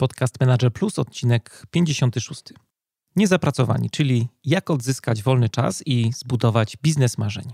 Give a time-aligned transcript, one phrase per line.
[0.00, 2.42] Podcast Manager Plus, odcinek 56.
[3.16, 7.44] Niezapracowani, czyli jak odzyskać wolny czas i zbudować biznes marzeń.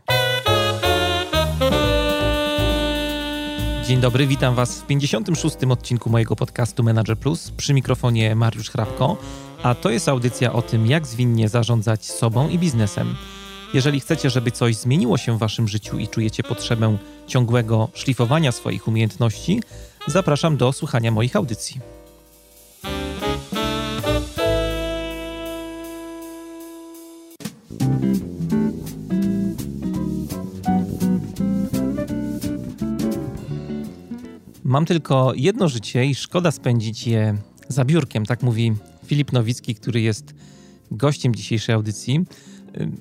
[3.86, 5.56] Dzień dobry, witam Was w 56.
[5.70, 9.16] odcinku mojego podcastu Manager Plus przy mikrofonie Mariusz Hrabko,
[9.62, 13.16] a to jest audycja o tym, jak zwinnie zarządzać sobą i biznesem.
[13.74, 18.88] Jeżeli chcecie, żeby coś zmieniło się w Waszym życiu i czujecie potrzebę ciągłego szlifowania swoich
[18.88, 19.62] umiejętności,
[20.06, 21.93] zapraszam do słuchania moich audycji.
[34.74, 37.36] Mam tylko jedno życie i szkoda spędzić je
[37.68, 38.72] za biurkiem, tak mówi
[39.06, 40.34] Filip Nowicki, który jest
[40.90, 42.24] gościem dzisiejszej audycji.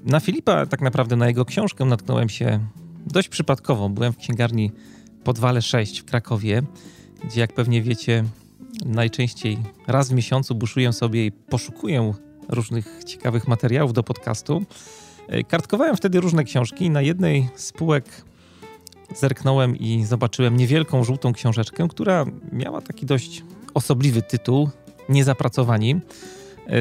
[0.03, 2.59] Na Filipa, tak naprawdę na jego książkę natknąłem się
[3.05, 3.89] dość przypadkowo.
[3.89, 4.71] Byłem w księgarni
[5.23, 6.61] Podwale 6 w Krakowie,
[7.23, 8.23] gdzie jak pewnie wiecie,
[8.85, 12.13] najczęściej raz w miesiącu buszuję sobie i poszukuję
[12.49, 14.65] różnych ciekawych materiałów do podcastu.
[15.47, 18.05] Kartkowałem wtedy różne książki i na jednej z półek
[19.15, 24.69] zerknąłem i zobaczyłem niewielką żółtą książeczkę, która miała taki dość osobliwy tytuł
[25.09, 26.01] Niezapracowani.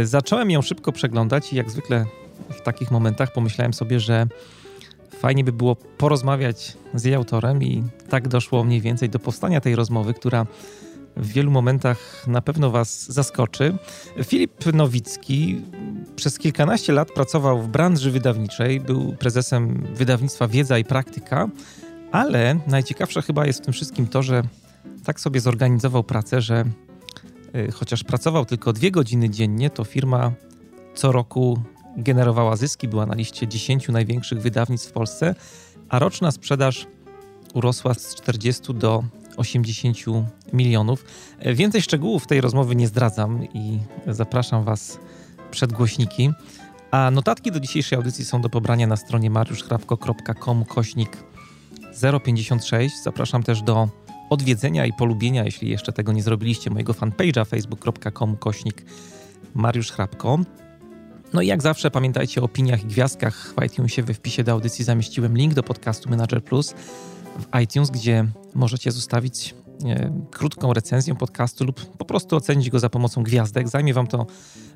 [0.04, 2.06] Zacząłem ją szybko przeglądać i jak zwykle
[2.50, 4.26] w takich momentach pomyślałem sobie, że
[5.10, 9.76] fajnie by było porozmawiać z jej autorem i tak doszło mniej więcej do powstania tej
[9.76, 10.46] rozmowy, która
[11.16, 13.76] w wielu momentach na pewno Was zaskoczy.
[14.24, 15.60] Filip Nowicki
[16.16, 21.48] przez kilkanaście lat pracował w branży wydawniczej, był prezesem wydawnictwa Wiedza i Praktyka,
[22.12, 24.42] ale najciekawsze chyba jest w tym wszystkim to, że
[25.04, 26.64] tak sobie zorganizował pracę, że
[27.54, 30.32] y, chociaż pracował tylko dwie godziny dziennie, to firma
[30.94, 31.58] co roku
[31.96, 35.34] generowała zyski, była na liście 10 największych wydawnictw w Polsce,
[35.88, 36.86] a roczna sprzedaż
[37.54, 39.04] urosła z 40 do
[39.36, 39.96] 80
[40.52, 41.04] milionów.
[41.54, 44.98] Więcej szczegółów tej rozmowy nie zdradzam i zapraszam Was
[45.50, 46.30] przed głośniki.
[46.90, 51.31] A notatki do dzisiejszej audycji są do pobrania na stronie mariuszchrapko.com kośnik
[52.24, 53.02] 056.
[53.02, 53.88] Zapraszam też do
[54.30, 58.84] odwiedzenia i polubienia, jeśli jeszcze tego nie zrobiliście, mojego fanpage'a facebook.com kośnik
[59.54, 60.38] Mariusz Hrabko.
[61.32, 64.02] No i jak zawsze pamiętajcie o opiniach i gwiazdkach w iTunesie.
[64.02, 66.74] We wpisie do audycji zamieściłem link do podcastu Manager Plus
[67.38, 69.54] w iTunes, gdzie możecie zostawić
[69.84, 73.68] e, krótką recenzję podcastu lub po prostu ocenić go za pomocą gwiazdek.
[73.68, 74.26] Zajmie Wam to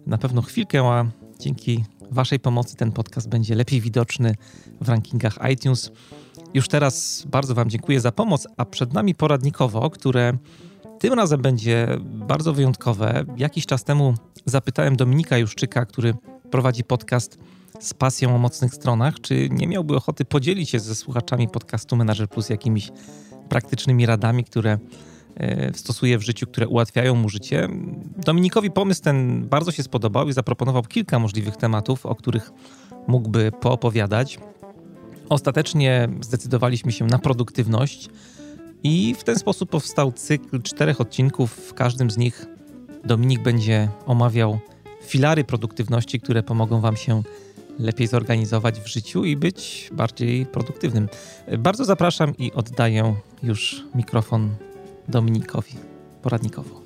[0.06, 1.06] na pewno chwilkę, a
[1.38, 4.34] dzięki Waszej pomocy ten podcast będzie lepiej widoczny
[4.80, 5.90] w rankingach iTunes.
[6.56, 10.32] Już teraz bardzo Wam dziękuję za pomoc, a przed nami poradnikowo, które
[10.98, 13.24] tym razem będzie bardzo wyjątkowe.
[13.36, 16.14] Jakiś czas temu zapytałem Dominika Juszczyka, który
[16.50, 17.38] prowadzi podcast
[17.80, 22.28] z pasją o mocnych stronach, czy nie miałby ochoty podzielić się ze słuchaczami podcastu Manager
[22.28, 22.90] Plus jakimiś
[23.48, 24.78] praktycznymi radami, które
[25.36, 27.68] e, stosuje w życiu, które ułatwiają mu życie.
[28.16, 32.50] Dominikowi pomysł ten bardzo się spodobał i zaproponował kilka możliwych tematów, o których
[33.06, 34.38] mógłby poopowiadać.
[35.28, 38.08] Ostatecznie zdecydowaliśmy się na produktywność
[38.82, 41.52] i w ten sposób powstał cykl czterech odcinków.
[41.52, 42.46] W każdym z nich
[43.04, 44.58] Dominik będzie omawiał
[45.02, 47.22] filary produktywności, które pomogą Wam się
[47.78, 51.08] lepiej zorganizować w życiu i być bardziej produktywnym.
[51.58, 54.50] Bardzo zapraszam i oddaję już mikrofon
[55.08, 55.74] Dominikowi
[56.22, 56.85] poradnikowo.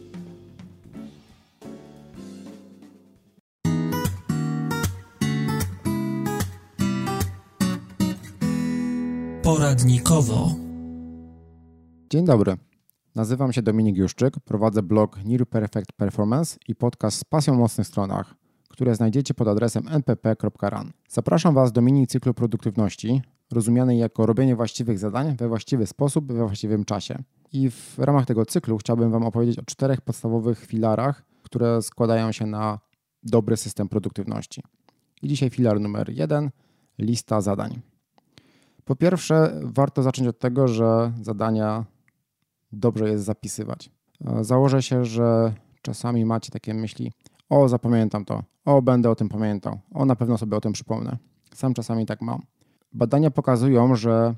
[9.50, 10.54] Poradnikowo.
[12.10, 12.56] Dzień dobry.
[13.14, 18.34] Nazywam się Dominik Juszczyk, prowadzę blog Near Perfect Performance i podcast z pasją mocnych stronach,
[18.68, 20.92] które znajdziecie pod adresem npp.run.
[21.08, 23.22] Zapraszam Was do mini cyklu produktywności,
[23.52, 27.18] rozumianej jako robienie właściwych zadań we właściwy sposób we właściwym czasie.
[27.52, 32.46] I w ramach tego cyklu chciałbym Wam opowiedzieć o czterech podstawowych filarach, które składają się
[32.46, 32.78] na
[33.22, 34.62] dobry system produktywności.
[35.22, 36.50] I dzisiaj filar numer jeden
[36.98, 37.89] lista zadań.
[38.90, 41.84] Po pierwsze, warto zacząć od tego, że zadania
[42.72, 43.90] dobrze jest zapisywać.
[44.40, 47.12] Założę się, że czasami macie takie myśli:
[47.48, 51.16] O, zapamiętam to, o, będę o tym pamiętał, o, na pewno sobie o tym przypomnę.
[51.54, 52.42] Sam czasami tak mam.
[52.92, 54.34] Badania pokazują, że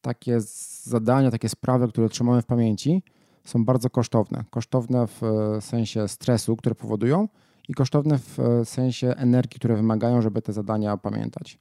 [0.00, 0.40] takie
[0.82, 3.02] zadania, takie sprawy, które trzymamy w pamięci,
[3.44, 4.44] są bardzo kosztowne.
[4.50, 7.28] Kosztowne w e, sensie stresu, które powodują,
[7.68, 11.58] i kosztowne w e, sensie energii, które wymagają, żeby te zadania pamiętać.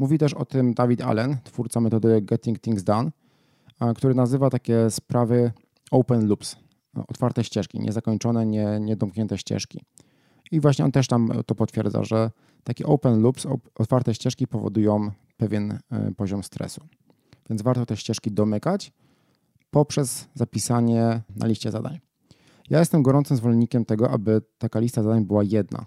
[0.00, 3.10] Mówi też o tym David Allen, twórca metody Getting Things Done,
[3.96, 5.52] który nazywa takie sprawy
[5.90, 6.56] open loops,
[7.08, 9.84] otwarte ścieżki, niezakończone, nie, niedomknięte ścieżki.
[10.50, 12.30] I właśnie on też tam to potwierdza, że
[12.64, 16.80] takie open loops, otwarte ścieżki powodują pewien e, poziom stresu.
[17.50, 18.92] Więc warto te ścieżki domykać
[19.70, 21.98] poprzez zapisanie na liście zadań.
[22.70, 25.86] Ja jestem gorącym zwolennikiem tego, aby taka lista zadań była jedna.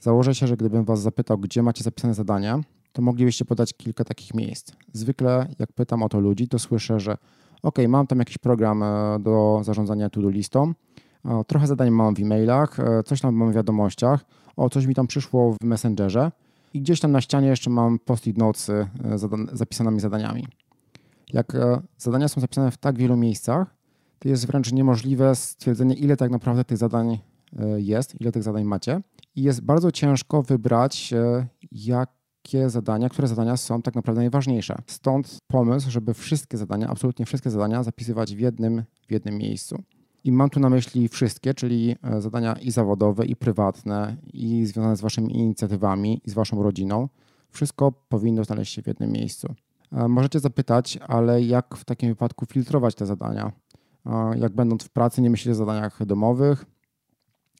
[0.00, 2.60] Założę się, że gdybym Was zapytał, gdzie macie zapisane zadania,
[2.98, 4.72] to moglibyście podać kilka takich miejsc.
[4.92, 7.16] Zwykle, jak pytam o to ludzi, to słyszę, że
[7.62, 10.72] OK, mam tam jakiś program e, do zarządzania to-do listą,
[11.46, 14.24] trochę zadań mam w e-mailach, e, coś tam mam w wiadomościach,
[14.56, 16.32] o coś mi tam przyszło w Messengerze
[16.74, 18.88] i gdzieś tam na ścianie jeszcze mam post-it notes e,
[19.52, 20.46] zapisanymi zadaniami.
[21.32, 21.52] Jak
[21.98, 23.74] zadania są zapisane w tak wielu miejscach,
[24.18, 27.18] to jest wręcz niemożliwe stwierdzenie, ile tak naprawdę tych zadań
[27.76, 29.00] jest, ile tych zadań macie.
[29.36, 31.14] I jest bardzo ciężko wybrać,
[31.72, 32.17] jak
[32.66, 34.76] zadania, które zadania są tak naprawdę najważniejsze.
[34.86, 39.82] Stąd pomysł, żeby wszystkie zadania, absolutnie wszystkie zadania zapisywać w jednym, w jednym miejscu.
[40.24, 44.96] I mam tu na myśli wszystkie, czyli e, zadania i zawodowe, i prywatne, i związane
[44.96, 47.08] z waszymi inicjatywami, i z waszą rodziną.
[47.50, 49.54] Wszystko powinno znaleźć się w jednym miejscu.
[49.92, 53.52] E, możecie zapytać, ale jak w takim wypadku filtrować te zadania?
[54.06, 56.64] E, jak będąc w pracy nie myślicie o zadaniach domowych,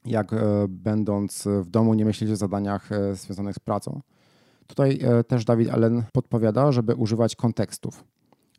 [0.04, 0.34] jak
[0.68, 4.00] będąc w domu nie myślicie o zadaniach związanych z pracą.
[4.68, 8.04] Tutaj e, też Dawid Allen podpowiada, żeby używać kontekstów.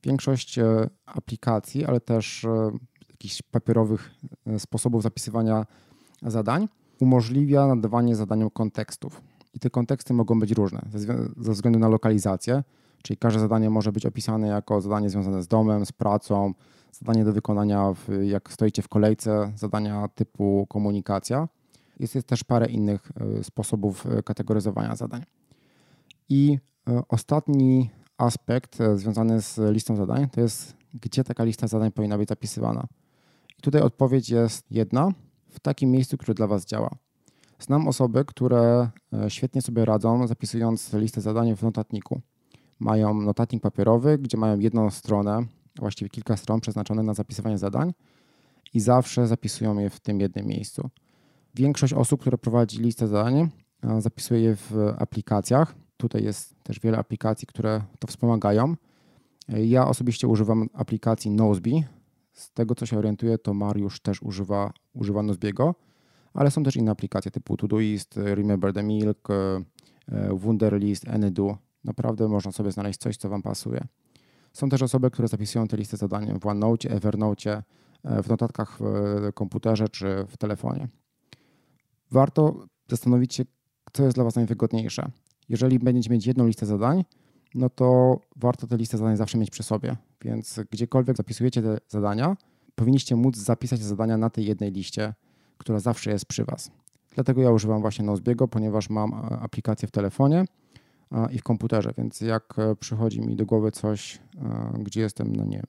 [0.03, 2.71] Większość e, aplikacji, ale też e,
[3.09, 4.11] jakichś papierowych
[4.57, 5.65] sposobów zapisywania
[6.21, 6.67] zadań
[6.99, 9.21] umożliwia nadawanie zadaniom kontekstów.
[9.53, 10.81] I te konteksty mogą być różne
[11.37, 12.63] ze względu na lokalizację,
[13.03, 16.53] czyli każde zadanie może być opisane jako zadanie związane z domem, z pracą,
[16.91, 21.47] zadanie do wykonania, w, jak stoicie w kolejce, zadania typu komunikacja.
[21.99, 23.11] Jest, jest też parę innych
[23.43, 25.23] sposobów kategoryzowania zadań.
[26.29, 26.59] I
[26.89, 32.17] e, ostatni aspekt e, związany z listą zadań to jest, gdzie taka lista zadań powinna
[32.17, 32.87] być zapisywana.
[33.59, 35.11] I tutaj odpowiedź jest jedna,
[35.49, 36.89] w takim miejscu, które dla Was działa.
[37.59, 42.21] Znam osoby, które e, świetnie sobie radzą zapisując listę zadań w notatniku.
[42.79, 45.45] Mają notatnik papierowy, gdzie mają jedną stronę,
[45.79, 47.93] właściwie kilka stron przeznaczone na zapisywanie zadań
[48.73, 50.89] i zawsze zapisują je w tym jednym miejscu.
[51.55, 53.49] Większość osób, które prowadzi listę zadań,
[53.99, 58.75] zapisuje je w aplikacjach, Tutaj jest też wiele aplikacji, które to wspomagają.
[59.47, 61.69] Ja osobiście używam aplikacji Nozbe.
[62.33, 65.75] Z tego co się orientuję, to Mariusz też używa, używa Nozbiego,
[66.33, 71.57] ale są też inne aplikacje typu Todoist, Remember the Milk, e, Wunderlist, Anydo.
[71.83, 73.87] Naprawdę można sobie znaleźć coś, co Wam pasuje.
[74.53, 77.63] Są też osoby, które zapisują te listy zadań w OneNote, Evernote,
[78.03, 80.87] e, w notatkach w e, komputerze czy w telefonie.
[82.11, 83.43] Warto zastanowić się,
[83.93, 85.11] co jest dla Was najwygodniejsze.
[85.49, 87.05] Jeżeli będziecie mieć jedną listę zadań,
[87.55, 89.95] no to warto tę listę zadań zawsze mieć przy sobie.
[90.21, 92.37] Więc gdziekolwiek zapisujecie te zadania,
[92.75, 95.13] powinniście móc zapisać zadania na tej jednej liście,
[95.57, 96.71] która zawsze jest przy Was.
[97.15, 100.45] Dlatego ja używam właśnie Nozbiego, ponieważ mam e, aplikację w telefonie
[101.31, 105.45] i w komputerze, więc jak e, przychodzi mi do głowy coś, e, gdzie jestem no
[105.45, 105.63] nie,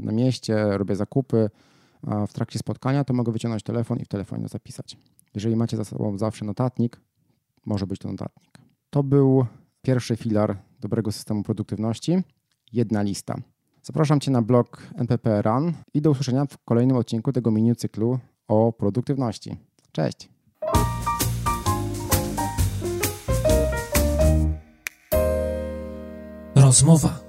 [0.00, 1.50] na mieście, robię zakupy,
[2.28, 4.96] w trakcie spotkania, to mogę wyciągnąć telefon i w telefonie zapisać.
[5.34, 7.00] Jeżeli macie za sobą zawsze notatnik,
[7.66, 8.47] może być to notatnik.
[8.90, 9.46] To był
[9.82, 12.22] pierwszy filar dobrego systemu produktywności
[12.72, 13.36] jedna lista.
[13.82, 18.18] Zapraszam Cię na blog NPP Run i do usłyszenia w kolejnym odcinku tego mini cyklu
[18.48, 19.56] o produktywności.
[19.92, 20.28] Cześć!
[26.54, 27.27] Rozmowa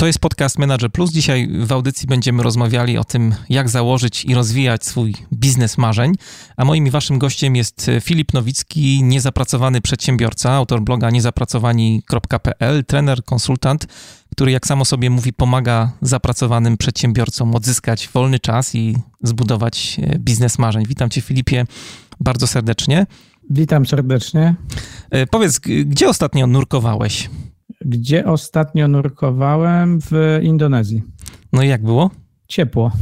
[0.00, 1.10] to jest podcast Manager Plus.
[1.10, 6.14] Dzisiaj w audycji będziemy rozmawiali o tym, jak założyć i rozwijać swój biznes marzeń.
[6.56, 13.86] A moim i waszym gościem jest Filip Nowicki, niezapracowany przedsiębiorca, autor bloga niezapracowani.pl, trener, konsultant,
[14.32, 20.58] który jak samo sobie mówi, pomaga zapracowanym przedsiębiorcom odzyskać wolny czas i zbudować e, biznes
[20.58, 20.84] marzeń.
[20.86, 21.64] Witam cię Filipie
[22.20, 23.06] bardzo serdecznie.
[23.50, 24.54] Witam serdecznie.
[25.10, 27.30] E, powiedz, gdzie ostatnio nurkowałeś?
[27.84, 30.00] Gdzie ostatnio nurkowałem?
[30.00, 31.02] W Indonezji.
[31.52, 32.10] No i jak było?
[32.48, 32.92] Ciepło.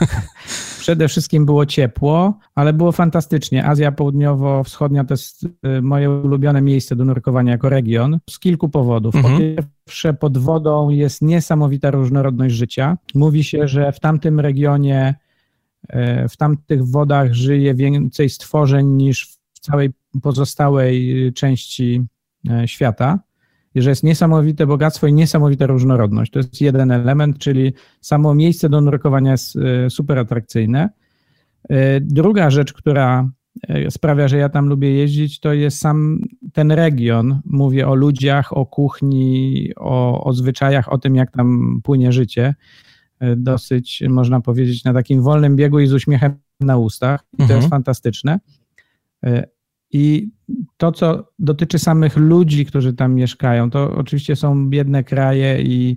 [0.80, 3.64] Przede wszystkim było ciepło, ale było fantastycznie.
[3.64, 9.12] Azja Południowo-Wschodnia to jest y, moje ulubione miejsce do nurkowania jako region z kilku powodów.
[9.12, 9.38] Po mhm.
[9.38, 12.98] pierwsze, pod wodą jest niesamowita różnorodność życia.
[13.14, 15.14] Mówi się, że w tamtym regionie,
[15.84, 19.90] y, w tamtych wodach żyje więcej stworzeń niż w całej
[20.22, 22.02] pozostałej y, części
[22.66, 23.18] świata
[23.82, 26.32] że jest niesamowite bogactwo i niesamowita różnorodność.
[26.32, 30.88] To jest jeden element, czyli samo miejsce do nurkowania jest e, super atrakcyjne.
[31.70, 33.30] E, druga rzecz, która
[33.68, 36.20] e, sprawia, że ja tam lubię jeździć, to jest sam
[36.52, 37.40] ten region.
[37.44, 42.54] Mówię o ludziach, o kuchni, o, o zwyczajach, o tym, jak tam płynie życie.
[43.36, 47.20] Dosyć, można powiedzieć, na takim wolnym biegu i z uśmiechem na ustach.
[47.20, 47.48] I mhm.
[47.48, 47.70] to jest mhm.
[47.70, 48.38] fantastyczne.
[49.92, 50.28] I
[50.76, 55.96] to, co dotyczy samych ludzi, którzy tam mieszkają, to oczywiście są biedne kraje i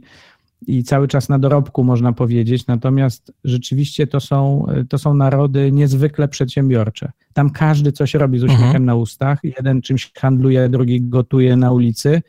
[0.68, 2.68] i cały czas na dorobku, można powiedzieć.
[2.68, 7.12] Natomiast rzeczywiście to są, to są narody niezwykle przedsiębiorcze.
[7.34, 8.86] Tam każdy coś robi z uśmiechem mhm.
[8.86, 9.40] na ustach.
[9.44, 12.22] Jeden czymś handluje, drugi gotuje na ulicy.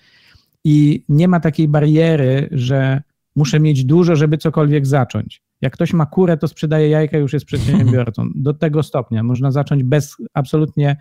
[0.64, 3.02] I nie ma takiej bariery, że
[3.36, 5.42] muszę mieć dużo, żeby cokolwiek zacząć.
[5.60, 8.28] Jak ktoś ma kurę, to sprzedaje jajka, już jest przedsiębiorcą.
[8.34, 10.96] Do tego stopnia można zacząć bez absolutnie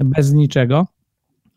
[0.00, 0.86] bez niczego,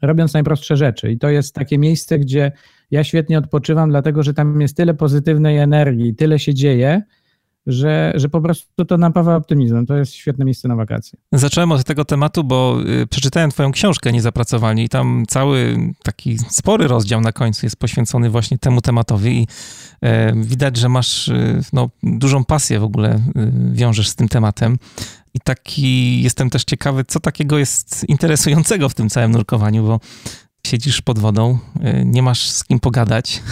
[0.01, 1.11] robiąc najprostsze rzeczy.
[1.11, 2.51] I to jest takie miejsce, gdzie
[2.91, 7.01] ja świetnie odpoczywam, dlatego że tam jest tyle pozytywnej energii, tyle się dzieje,
[7.67, 9.85] że, że po prostu to napawa optymizmem.
[9.85, 11.19] To jest świetne miejsce na wakacje.
[11.31, 16.87] Zacząłem od tego tematu, bo y, przeczytałem Twoją książkę Niezapracowani i tam cały taki spory
[16.87, 19.47] rozdział na końcu jest poświęcony właśnie temu tematowi i
[20.01, 23.21] e, widać, że masz y, no, dużą pasję w ogóle y,
[23.71, 24.77] wiążesz z tym tematem.
[25.33, 29.99] I taki jestem też ciekawy, co takiego jest interesującego w tym całym nurkowaniu, bo
[30.67, 31.57] siedzisz pod wodą,
[32.05, 33.43] nie masz z kim pogadać.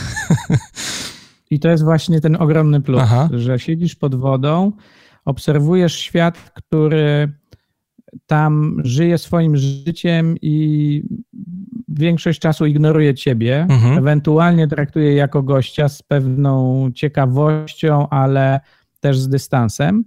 [1.51, 3.29] I to jest właśnie ten ogromny plus, Aha.
[3.31, 4.71] że siedzisz pod wodą,
[5.25, 7.33] obserwujesz świat, który
[8.27, 11.03] tam żyje swoim życiem i
[11.87, 13.97] większość czasu ignoruje ciebie, mhm.
[13.97, 18.59] ewentualnie traktuje jako gościa z pewną ciekawością, ale
[18.99, 20.05] też z dystansem.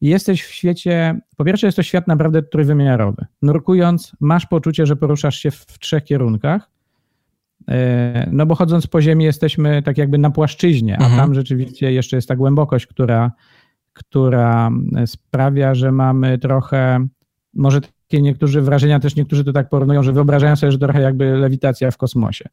[0.00, 3.26] Jesteś w świecie, po pierwsze jest to świat naprawdę trójwymiarowy.
[3.42, 6.70] Nurkując, masz poczucie, że poruszasz się w trzech kierunkach.
[7.68, 11.20] E, no bo chodząc po ziemi jesteśmy tak jakby na płaszczyźnie, a mhm.
[11.20, 13.32] tam rzeczywiście jeszcze jest ta głębokość, która,
[13.92, 14.70] która
[15.06, 17.06] sprawia, że mamy trochę,
[17.54, 21.36] może takie niektórzy wrażenia, też niektórzy to tak porównują, że wyobrażają sobie, że trochę jakby
[21.36, 22.44] lewitacja w kosmosie.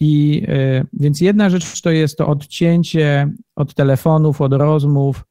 [0.00, 5.24] I e, więc jedna rzecz to jest to odcięcie od telefonów, od rozmów,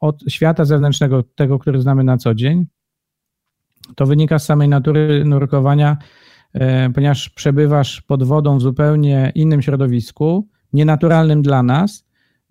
[0.00, 2.66] od świata zewnętrznego, tego, który znamy na co dzień.
[3.94, 5.96] To wynika z samej natury nurkowania,
[6.56, 12.06] E, ponieważ przebywasz pod wodą w zupełnie innym środowisku, nienaturalnym dla nas,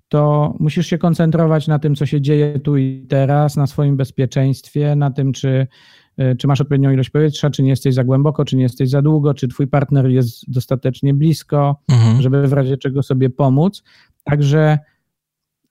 [0.09, 4.95] to musisz się koncentrować na tym, co się dzieje tu i teraz, na swoim bezpieczeństwie,
[4.95, 5.67] na tym, czy,
[6.17, 9.01] e, czy masz odpowiednią ilość powietrza, czy nie jesteś za głęboko, czy nie jesteś za
[9.01, 12.21] długo, czy twój partner jest dostatecznie blisko, mhm.
[12.21, 13.83] żeby w razie czego sobie pomóc.
[14.23, 14.79] Także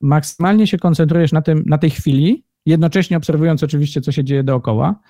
[0.04, 5.00] maksymalnie się koncentrujesz na, tym, na tej chwili, jednocześnie obserwując oczywiście, co się dzieje dookoła.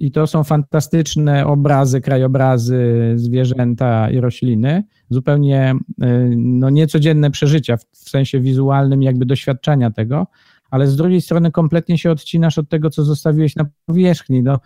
[0.00, 5.74] I to są fantastyczne obrazy, krajobrazy, zwierzęta i rośliny, zupełnie
[6.36, 10.26] no, niecodzienne przeżycia w sensie wizualnym, jakby doświadczania tego,
[10.70, 14.42] ale z drugiej strony kompletnie się odcinasz od tego, co zostawiłeś na powierzchni.
[14.42, 14.60] No,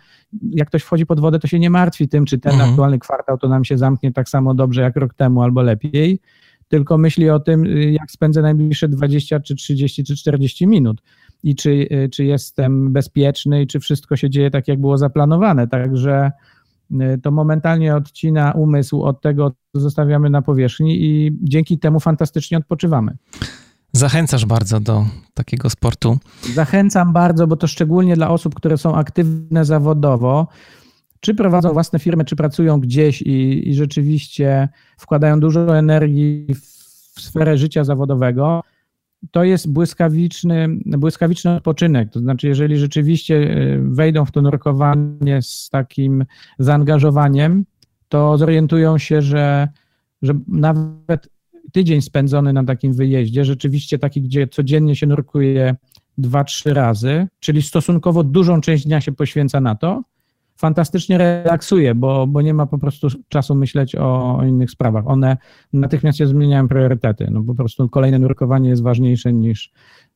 [0.51, 2.69] jak ktoś wchodzi pod wodę, to się nie martwi tym, czy ten mhm.
[2.69, 6.19] aktualny kwartał to nam się zamknie tak samo dobrze jak rok temu albo lepiej,
[6.67, 11.01] tylko myśli o tym, jak spędzę najbliższe 20 czy 30 czy 40 minut
[11.43, 15.67] i czy, y, czy jestem bezpieczny i czy wszystko się dzieje tak, jak było zaplanowane.
[15.67, 16.31] Także
[16.91, 22.57] y, to momentalnie odcina umysł od tego, co zostawiamy na powierzchni i dzięki temu fantastycznie
[22.57, 23.17] odpoczywamy.
[23.91, 26.17] Zachęcasz bardzo do takiego sportu.
[26.53, 30.47] Zachęcam bardzo, bo to szczególnie dla osób, które są aktywne zawodowo,
[31.19, 36.55] czy prowadzą własne firmy, czy pracują gdzieś i, i rzeczywiście wkładają dużo energii
[37.15, 38.61] w sferę życia zawodowego
[39.31, 42.09] to jest błyskawiczny, błyskawiczny odpoczynek.
[42.11, 46.25] To znaczy, jeżeli rzeczywiście e, wejdą w to nurkowanie z takim
[46.59, 47.65] zaangażowaniem,
[48.09, 49.67] to zorientują się, że,
[50.21, 51.29] że nawet
[51.71, 55.75] tydzień spędzony na takim wyjeździe, rzeczywiście taki, gdzie codziennie się nurkuje
[56.17, 60.03] dwa, trzy razy, czyli stosunkowo dużą część dnia się poświęca na to,
[60.65, 65.07] fantastycznie relaksuje, bo, bo nie ma po prostu czasu myśleć o, o, innych sprawach.
[65.07, 65.37] One
[65.73, 67.27] natychmiast się zmieniają priorytety.
[67.31, 69.71] No po prostu kolejne nurkowanie jest ważniejsze niż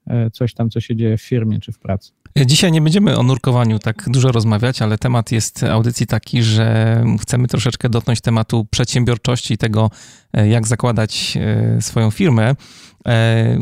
[0.07, 2.11] e, coś tam, co się dzieje w firmie czy w pracy.
[2.45, 7.47] Dzisiaj nie będziemy o nurkowaniu tak dużo rozmawiać, ale temat jest audycji taki, że chcemy
[7.47, 9.91] troszeczkę dotknąć tematu przedsiębiorczości i tego,
[10.33, 12.55] e, jak zakładać e, swoją firmę.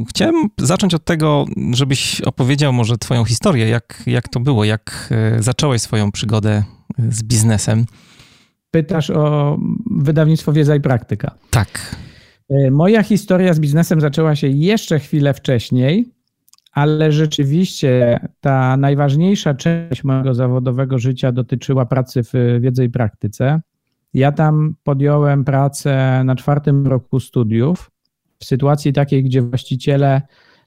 [0.10, 5.82] Chciałem zacząć od tego, żebyś opowiedział może Twoją historię, jak, jak to było, jak zacząłeś
[5.82, 6.64] swoją przygodę
[7.10, 7.86] z biznesem.
[8.72, 9.58] Pytasz o
[9.92, 11.36] wydawnictwo Wiedza i Praktyka.
[11.50, 11.96] Tak.
[12.72, 16.18] Moja historia z biznesem zaczęła się jeszcze chwilę wcześniej
[16.78, 23.62] ale rzeczywiście ta najważniejsza część mojego zawodowego życia dotyczyła pracy w wiedzy i praktyce.
[24.14, 27.92] Ja tam podjąłem pracę na czwartym roku studiów
[28.40, 30.22] w sytuacji takiej, gdzie właściciele,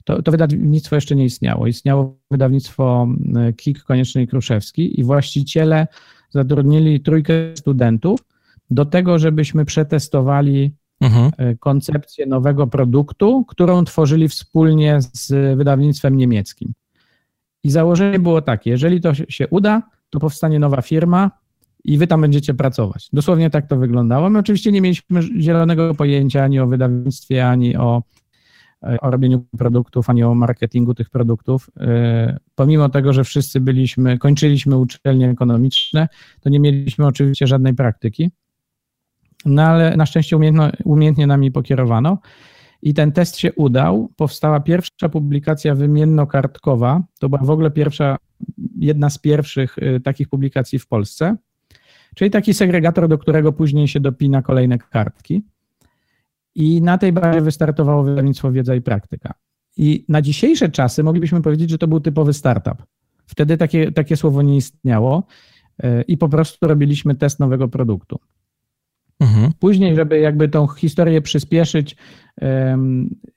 [0.05, 5.87] to, to wydawnictwo jeszcze nie istniało, istniało wydawnictwo e, KIK Konieczny i Kruszewski i właściciele
[6.31, 8.19] zatrudnili trójkę studentów
[8.69, 11.31] do tego, żebyśmy przetestowali mhm.
[11.37, 16.73] E, koncepcję nowego produktu, którą tworzyli wspólnie z wydawnictwem niemieckim.
[17.63, 21.31] I założenie było takie: jeżeli to się uda, to powstanie nowa firma
[21.83, 23.09] i wy tam będziecie pracować.
[23.13, 24.29] Dosłownie tak to wyglądało.
[24.29, 28.03] My oczywiście nie mieliśmy zielonego pojęcia ani o wydawnictwie, ani o,
[29.01, 31.69] o robieniu produktów, ani o marketingu tych produktów.
[31.79, 36.07] E, pomimo tego, że wszyscy byliśmy, kończyliśmy uczelnie ekonomiczne,
[36.41, 38.31] to nie mieliśmy oczywiście żadnej praktyki.
[39.45, 42.17] No ale na szczęście umiejętno, umiejętnie nami pokierowano
[42.81, 44.11] i ten test się udał.
[44.15, 47.01] Powstała pierwsza publikacja wymienno-kartkowa.
[47.19, 48.17] To była w ogóle pierwsza,
[48.79, 51.35] jedna z pierwszych y, takich publikacji w Polsce.
[52.15, 55.43] Czyli taki segregator, do którego później się dopina kolejne kartki.
[56.55, 59.33] I na tej bazie wystartowało wydawnictwo Wiedza i Praktyka.
[59.77, 62.83] I na dzisiejsze czasy moglibyśmy powiedzieć, że to był typowy startup.
[63.25, 65.23] Wtedy takie, takie słowo nie istniało
[65.83, 68.19] y, i po prostu robiliśmy test nowego produktu.
[69.19, 69.51] Mhm.
[69.59, 71.95] Później, żeby jakby tą historię przyspieszyć,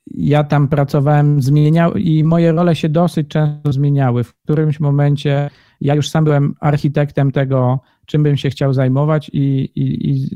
[0.07, 4.25] ja tam pracowałem, zmieniał i moje role się dosyć często zmieniały.
[4.25, 5.51] W którymś momencie
[5.81, 10.29] ja już sam byłem architektem tego, czym bym się chciał zajmować i, i, i z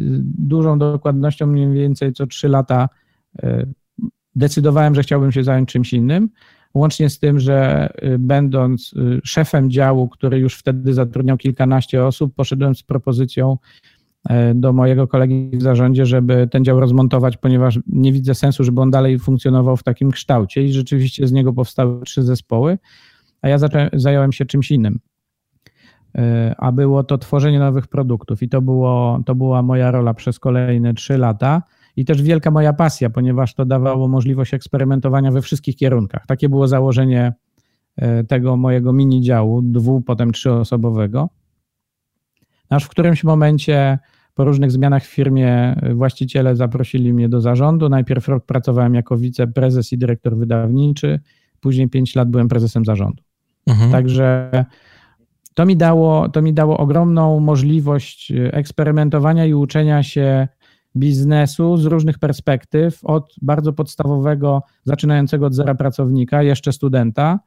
[0.49, 2.89] dużą dokładnością mniej więcej co trzy lata
[3.43, 3.67] e,
[4.35, 6.29] decydowałem, że chciałbym się zająć czymś innym.
[6.75, 12.35] Łącznie z tym, że e, będąc e, szefem działu, który już wtedy zatrudniał kilkanaście osób,
[12.35, 13.59] poszedłem z propozycją
[14.55, 18.91] do mojego kolegi w zarządzie, żeby ten dział rozmontować, ponieważ nie widzę sensu, żeby on
[18.91, 22.79] dalej funkcjonował w takim kształcie i rzeczywiście z niego powstały trzy zespoły,
[23.43, 24.99] a ja zacząłem, zająłem się czymś innym.
[26.19, 30.39] E, a było to tworzenie nowych produktów i to, było, to była moja rola przez
[30.39, 31.63] kolejne trzy lata
[31.97, 36.27] i też wielka moja pasja, ponieważ to dawało możliwość eksperymentowania we wszystkich kierunkach.
[36.27, 37.33] Takie było założenie
[37.97, 41.29] e, tego mojego mini działu, dwu, potem trzyosobowego.
[42.71, 43.99] Aż w którymś momencie
[44.35, 47.89] po różnych zmianach w firmie właściciele zaprosili mnie do zarządu.
[47.89, 51.21] Najpierw rok pracowałem jako wiceprezes i dyrektor wydawniczy,
[51.61, 53.23] później pięć lat byłem prezesem zarządu.
[53.67, 53.91] Mhm.
[53.91, 54.51] Także
[55.59, 60.49] to mi, dało, to mi dało ogromną możliwość eksperymentowania i uczenia się
[60.97, 67.39] biznesu z różnych perspektyw, od bardzo podstawowego, zaczynającego od zera pracownika, jeszcze studenta,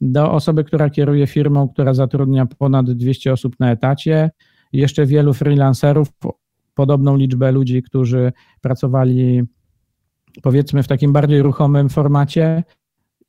[0.00, 4.30] do osoby, która kieruje firmą, która zatrudnia ponad 200 osób na etacie,
[4.72, 6.08] jeszcze wielu freelancerów,
[6.74, 9.42] podobną liczbę ludzi, którzy pracowali
[10.42, 12.62] powiedzmy w takim bardziej ruchomym formacie.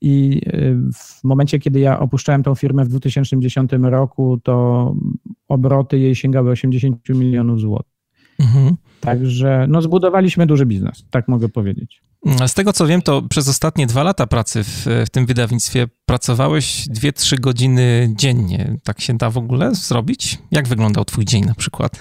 [0.03, 4.95] I y, w momencie, kiedy ja opuszczałem tą firmę w 2010 roku, to
[5.47, 7.93] obroty jej sięgały 80 milionów złotych.
[8.39, 8.75] Mhm.
[8.99, 12.03] Także no, zbudowaliśmy duży biznes, tak mogę powiedzieć.
[12.47, 16.87] Z tego co wiem, to przez ostatnie dwa lata pracy w, w tym wydawnictwie pracowałeś
[16.87, 18.75] 2-3 godziny dziennie.
[18.83, 20.39] Tak się da w ogóle zrobić?
[20.51, 21.99] Jak wyglądał Twój dzień na przykład?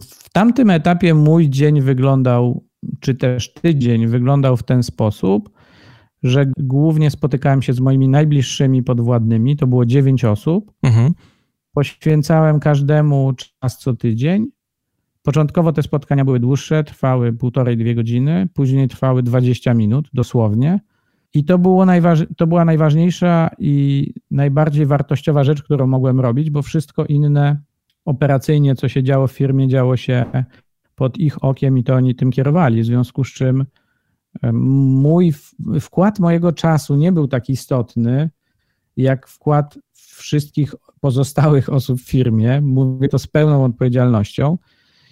[0.00, 2.64] W tamtym etapie mój dzień wyglądał,
[3.00, 5.50] czy też tydzień wyglądał w ten sposób,
[6.22, 10.72] że głównie spotykałem się z moimi najbliższymi podwładnymi, to było 9 osób.
[10.82, 11.12] Mhm.
[11.74, 14.46] Poświęcałem każdemu czas co tydzień
[15.22, 20.80] Początkowo te spotkania były dłuższe, trwały półtorej, dwie godziny, później trwały 20 minut dosłownie.
[21.34, 22.24] I to, było najważ...
[22.36, 27.60] to była najważniejsza i najbardziej wartościowa rzecz, którą mogłem robić, bo wszystko inne
[28.04, 30.24] operacyjnie, co się działo w firmie, działo się
[30.94, 32.82] pod ich okiem i to oni tym kierowali.
[32.82, 33.64] W związku z czym
[34.52, 35.32] mój
[35.80, 38.30] wkład mojego czasu nie był tak istotny,
[38.96, 42.60] jak wkład wszystkich pozostałych osób w firmie.
[42.60, 44.58] Mówię to z pełną odpowiedzialnością.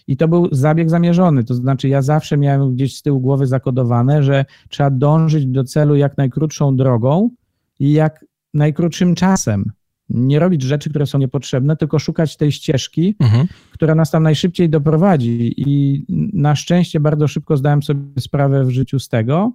[0.07, 4.23] I to był zabieg zamierzony, to znaczy ja zawsze miałem gdzieś z tyłu głowy zakodowane,
[4.23, 7.31] że trzeba dążyć do celu jak najkrótszą drogą
[7.79, 9.73] i jak najkrótszym czasem.
[10.11, 13.47] Nie robić rzeczy, które są niepotrzebne, tylko szukać tej ścieżki, mhm.
[13.73, 15.55] która nas tam najszybciej doprowadzi.
[15.57, 19.53] I na szczęście bardzo szybko zdałem sobie sprawę w życiu z tego,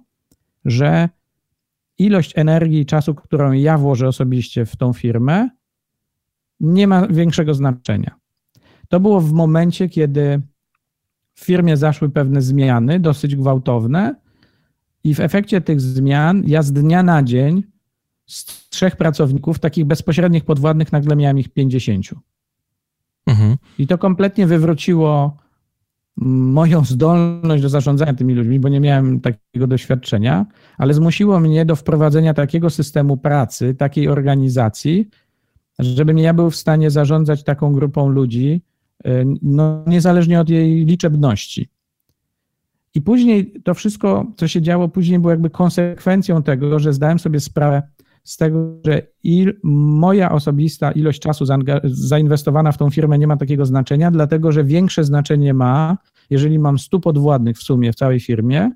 [0.64, 1.08] że
[1.98, 5.48] ilość energii i czasu, którą ja włożę osobiście w tą firmę,
[6.60, 8.14] nie ma większego znaczenia.
[8.88, 10.42] To było w momencie, kiedy
[11.34, 14.14] w firmie zaszły pewne zmiany, dosyć gwałtowne,
[15.06, 17.62] i w efekcie tych zmian ja z dnia na dzień
[18.26, 22.06] z trzech pracowników, takich bezpośrednich podwładnych, nagle miałem ich 50.
[23.26, 23.56] Mhm.
[23.78, 25.36] I to kompletnie wywróciło
[26.16, 30.46] moją zdolność do zarządzania tymi ludźmi, bo nie miałem takiego doświadczenia,
[30.78, 35.08] ale zmusiło mnie do wprowadzenia takiego systemu pracy, takiej organizacji,
[35.78, 38.62] żebym ja był w stanie zarządzać taką grupą ludzi,
[39.42, 41.68] no, niezależnie od jej liczebności.
[42.94, 47.40] I później to wszystko, co się działo później, było jakby konsekwencją tego, że zdałem sobie
[47.40, 47.82] sprawę
[48.26, 51.44] z tego, że il, moja osobista ilość czasu
[51.84, 55.96] zainwestowana w tą firmę nie ma takiego znaczenia, dlatego że większe znaczenie ma,
[56.30, 58.70] jeżeli mam 100 podwładnych w sumie w całej firmie,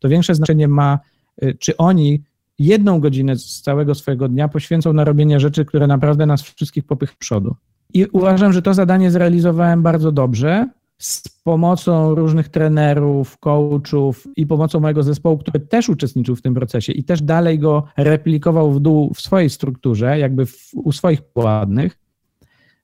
[0.00, 0.98] to większe znaczenie ma,
[1.42, 2.22] y, czy oni
[2.58, 7.16] jedną godzinę z całego swojego dnia poświęcą na robienie rzeczy, które naprawdę nas wszystkich popych
[7.16, 7.54] przodu.
[7.94, 10.68] I uważam, że to zadanie zrealizowałem bardzo dobrze
[11.00, 16.92] z pomocą różnych trenerów, coachów i pomocą mojego zespołu, który też uczestniczył w tym procesie
[16.92, 21.98] i też dalej go replikował w dół w swojej strukturze, jakby w, u swoich płatnych.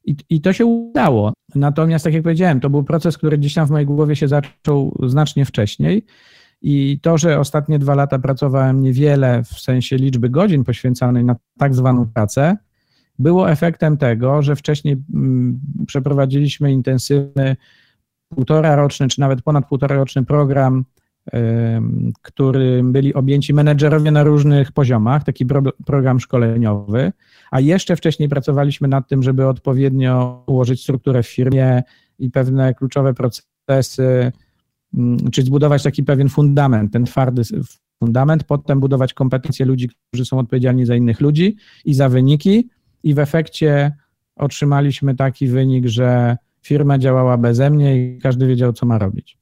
[0.05, 1.33] I, I to się udało.
[1.55, 4.99] Natomiast, tak jak powiedziałem, to był proces, który gdzieś tam w mojej głowie się zaczął
[5.07, 6.05] znacznie wcześniej.
[6.63, 11.75] I to, że ostatnie dwa lata pracowałem niewiele w sensie liczby godzin poświęcanej na tak
[11.75, 12.57] zwaną pracę,
[13.19, 17.57] było efektem tego, że wcześniej mm, przeprowadziliśmy intensywny
[18.29, 20.85] półtora roczny, czy nawet ponad półtora roczny program,
[22.23, 25.47] którym byli objęci menedżerowie na różnych poziomach, taki
[25.87, 27.12] program szkoleniowy,
[27.51, 31.83] a jeszcze wcześniej pracowaliśmy nad tym, żeby odpowiednio ułożyć strukturę w firmie
[32.19, 34.33] i pewne kluczowe procesy,
[35.33, 37.43] czy zbudować taki pewien fundament, ten twardy
[37.99, 42.69] fundament, potem budować kompetencje ludzi, którzy są odpowiedzialni za innych ludzi i za wyniki,
[43.03, 43.93] i w efekcie
[44.37, 46.37] otrzymaliśmy taki wynik, że
[46.67, 49.39] firma działała beze mnie i każdy wiedział, co ma robić.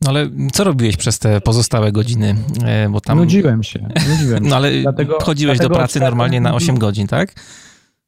[0.00, 2.34] No ale co robiłeś przez te pozostałe godziny?
[2.64, 3.18] E, bo tam...
[3.18, 3.88] Nudziłem się.
[4.10, 7.34] Nudziłem no ale dlatego, chodziłeś dlatego do pracy normalnie na 8 godzin, tak?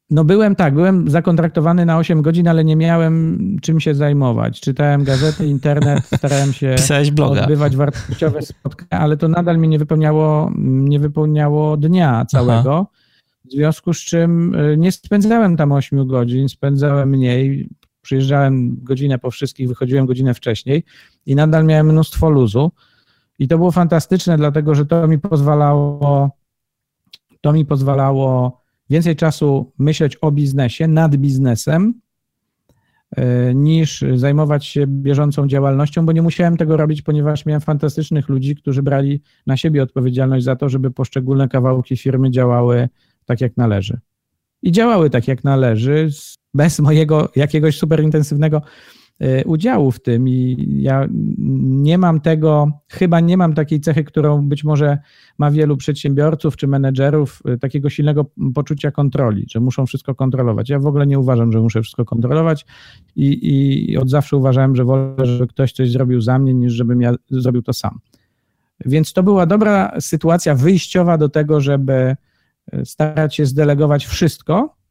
[0.09, 4.59] No byłem tak, byłem zakontraktowany na 8 godzin, ale nie miałem czym się zajmować.
[4.61, 6.75] Czytałem gazety, internet, starałem się
[7.11, 7.41] bloga.
[7.41, 12.73] odbywać wartościowe spotkania, ale to nadal mnie nie wypełniało, nie wypełniało dnia całego.
[12.73, 12.85] Aha.
[13.45, 17.69] W związku z czym e, nie spędzałem tam 8 godzin, spędzałem mniej
[18.01, 20.83] przyjeżdżałem godzinę po wszystkich, wychodziłem godzinę wcześniej
[21.25, 22.71] i nadal miałem mnóstwo luzu.
[23.39, 26.29] I to było fantastyczne, dlatego że to mi pozwalało,
[27.41, 31.93] to mi pozwalało więcej czasu myśleć o biznesie, nad biznesem,
[33.15, 38.55] e, niż zajmować się bieżącą działalnością, bo nie musiałem tego robić, ponieważ miałem fantastycznych ludzi,
[38.55, 42.89] którzy brali na siebie odpowiedzialność za to, żeby poszczególne kawałki firmy działały
[43.25, 43.99] tak, jak należy.
[44.63, 46.09] I działały tak, jak należy,
[46.53, 48.61] bez mojego jakiegoś super intensywnego
[49.19, 51.07] e, udziału w tym i ja
[51.57, 54.97] nie mam tego, chyba nie mam takiej cechy, którą być może
[55.37, 60.69] ma wielu przedsiębiorców czy menedżerów, e, takiego silnego poczucia kontroli, że muszą wszystko kontrolować.
[60.69, 62.65] Ja w ogóle nie uważam, że muszę wszystko kontrolować
[63.15, 67.01] i, i od zawsze uważałem, że wolę, żeby ktoś coś zrobił za mnie, niż żebym
[67.01, 67.99] ja zrobił to sam.
[68.85, 72.15] Więc to była dobra sytuacja wyjściowa do tego, żeby
[72.83, 74.81] starać się zdelegować wszystko,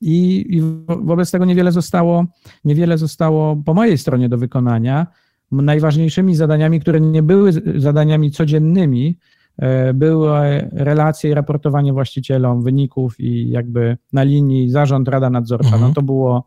[0.00, 2.24] i, i wobec tego niewiele zostało,
[2.64, 5.06] niewiele zostało po mojej stronie do wykonania.
[5.52, 9.18] Najważniejszymi zadaniami, które nie były zadaniami codziennymi,
[9.58, 15.70] e, były relacje i raportowanie właścicielom wyników i jakby na linii zarząd, rada nadzorcza.
[15.70, 15.90] No mhm.
[15.90, 16.44] No to było,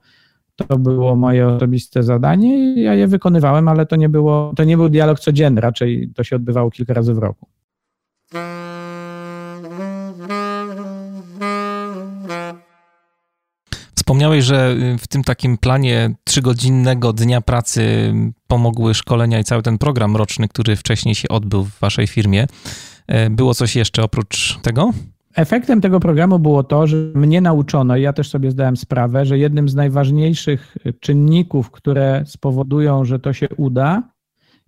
[0.55, 4.77] to było moje osobiste zadanie i ja je wykonywałem, ale to nie, było, to nie
[4.77, 7.47] był dialog codzienny, raczej to się odbywało kilka razy w roku.
[14.01, 18.13] Wspomniałeś, że y, w tym takim planie trzygodzinnego dnia pracy
[18.47, 22.47] pomogły szkolenia i cały ten program roczny, który wcześniej się odbył w waszej firmie.
[23.07, 24.91] E, było coś jeszcze oprócz tego?
[25.35, 29.37] Efektem tego programu było to, że mnie nauczono, i ja też sobie zdałem sprawę, że
[29.37, 34.03] jednym z najważniejszych czynników, które spowodują, że to się uda,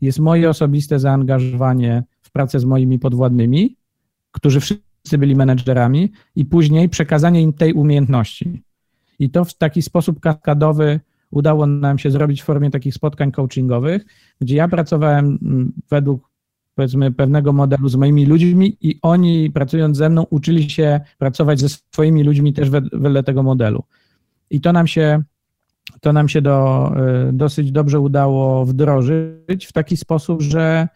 [0.02, 3.78] jest moje osobiste zaangażowanie w pracę z moimi podwładnymi,
[4.32, 8.63] którzy wszyscy byli menedżerami, i później przekazanie im tej umiejętności.
[9.24, 11.00] I to w taki sposób kaskadowy
[11.32, 14.06] udało nam się zrobić w formie takich spotkań coachingowych,
[14.42, 16.32] gdzie ja pracowałem mm, według
[16.76, 21.70] powiedzmy pewnego modelu z moimi ludźmi i oni pracując ze mną uczyli się pracować ze
[21.70, 23.84] swoimi ludźmi też wedle tego modelu.
[24.50, 25.24] I to nam się,
[26.02, 26.92] to nam się do,
[27.30, 30.88] y, dosyć dobrze udało wdrożyć w taki sposób, że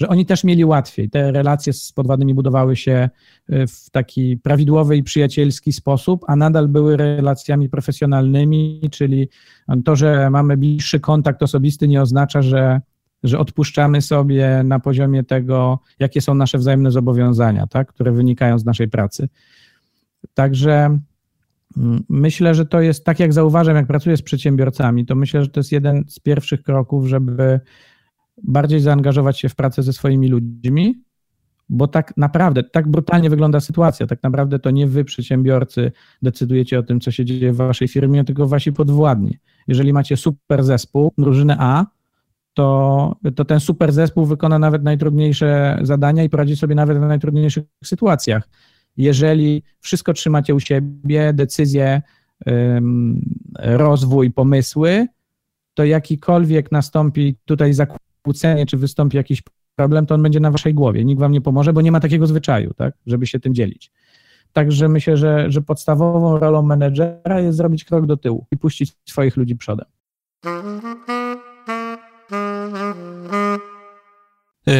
[0.00, 1.10] że oni też mieli łatwiej.
[1.10, 3.10] Te relacje z podwładnymi budowały się
[3.52, 9.28] y, w taki prawidłowy i przyjacielski sposób, a nadal były relacjami profesjonalnymi, czyli
[9.84, 12.80] to, że mamy bliższy kontakt osobisty, nie oznacza, że,
[13.22, 18.64] że odpuszczamy sobie na poziomie tego, jakie są nasze wzajemne zobowiązania, tak, które wynikają z
[18.64, 19.28] naszej pracy.
[20.34, 20.98] Także
[21.76, 25.48] mm, myślę, że to jest tak, jak zauważam, jak pracuję z przedsiębiorcami, to myślę, że
[25.48, 27.60] to jest jeden z pierwszych kroków, żeby
[28.42, 31.02] bardziej zaangażować się w pracę ze swoimi ludźmi,
[31.68, 34.06] bo tak naprawdę, tak brutalnie wygląda sytuacja.
[34.06, 38.24] Tak naprawdę to nie wy, przedsiębiorcy, decydujecie o tym, co się dzieje w waszej firmie,
[38.24, 39.38] tylko wasi podwładni.
[39.68, 41.86] Jeżeli macie super zespół, drużynę A,
[42.54, 47.64] to, to ten super zespół wykona nawet najtrudniejsze zadania i poradzi sobie nawet w najtrudniejszych
[47.84, 48.48] sytuacjach.
[48.96, 52.02] Jeżeli wszystko trzymacie u siebie, decyzje,
[53.58, 55.06] rozwój, pomysły,
[55.74, 59.42] to jakikolwiek nastąpi tutaj zakład zakłócenie, czy wystąpi jakiś
[59.76, 61.04] problem, to on będzie na waszej głowie.
[61.04, 63.90] Nikt wam nie pomoże, bo nie ma takiego zwyczaju, tak, żeby się tym dzielić.
[64.52, 69.36] Także myślę, że, że podstawową rolą menedżera jest zrobić krok do tyłu i puścić swoich
[69.36, 69.86] ludzi przodem.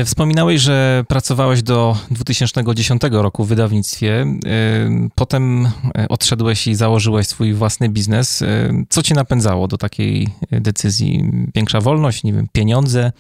[0.05, 4.21] Wspominałeś, że pracowałeś do 2010 roku w wydawnictwie.
[4.21, 4.29] E,
[5.15, 5.67] potem
[5.99, 8.45] e, odszedłeś i założyłeś swój własny biznes.
[8.89, 11.31] Co cię napędzało do takiej decyzji?
[11.55, 13.13] Większa wolność, nie wiem, pieniądze?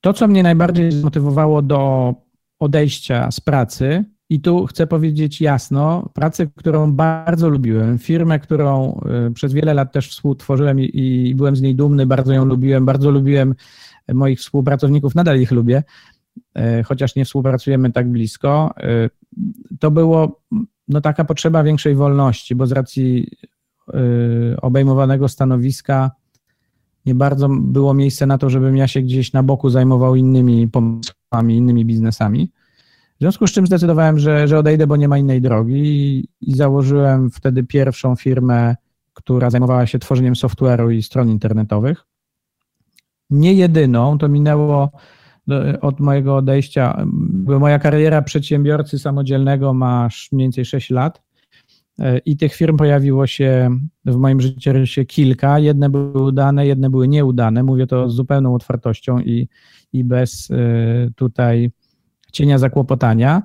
[0.00, 2.14] To, co mnie najbardziej zmotywowało do
[2.58, 9.00] odejścia z pracy, i tu chcę powiedzieć jasno, pracę, którą bardzo lubiłem, firmę, którą
[9.34, 13.54] przez wiele lat też współtworzyłem i, byłem z niej dumny, bardzo ją lubiłem, bardzo lubiłem
[14.14, 15.82] moich współpracowników, nadal ich lubię,
[16.54, 18.74] e, chociaż nie współpracujemy tak blisko.
[18.76, 19.10] E,
[19.80, 20.40] to było
[20.88, 23.30] no, taka potrzeba większej wolności, bo z racji
[23.94, 23.98] e,
[24.60, 26.10] obejmowanego stanowiska
[27.06, 31.56] nie bardzo było miejsce na to, żebym ja się gdzieś na boku zajmował innymi pomysłami,
[31.56, 32.50] innymi biznesami.
[33.16, 36.54] W związku z czym zdecydowałem, że, że odejdę, bo nie ma innej drogi i, i
[36.54, 38.76] założyłem wtedy pierwszą firmę,
[39.12, 42.06] która zajmowała się tworzeniem software'u i stron internetowych
[43.30, 44.90] nie jedyną, to minęło
[45.80, 47.06] od mojego odejścia.
[47.44, 51.22] Moja kariera przedsiębiorcy samodzielnego ma mniej więcej 6 lat
[51.98, 55.58] e, i tych firm pojawiło się w moim życiorysie kilka.
[55.58, 57.62] Jedne były udane, jedne były nieudane.
[57.62, 59.48] Mówię to z zupełną otwartością i,
[59.92, 60.56] i bez e,
[61.16, 61.70] tutaj
[62.32, 63.42] cienia zakłopotania.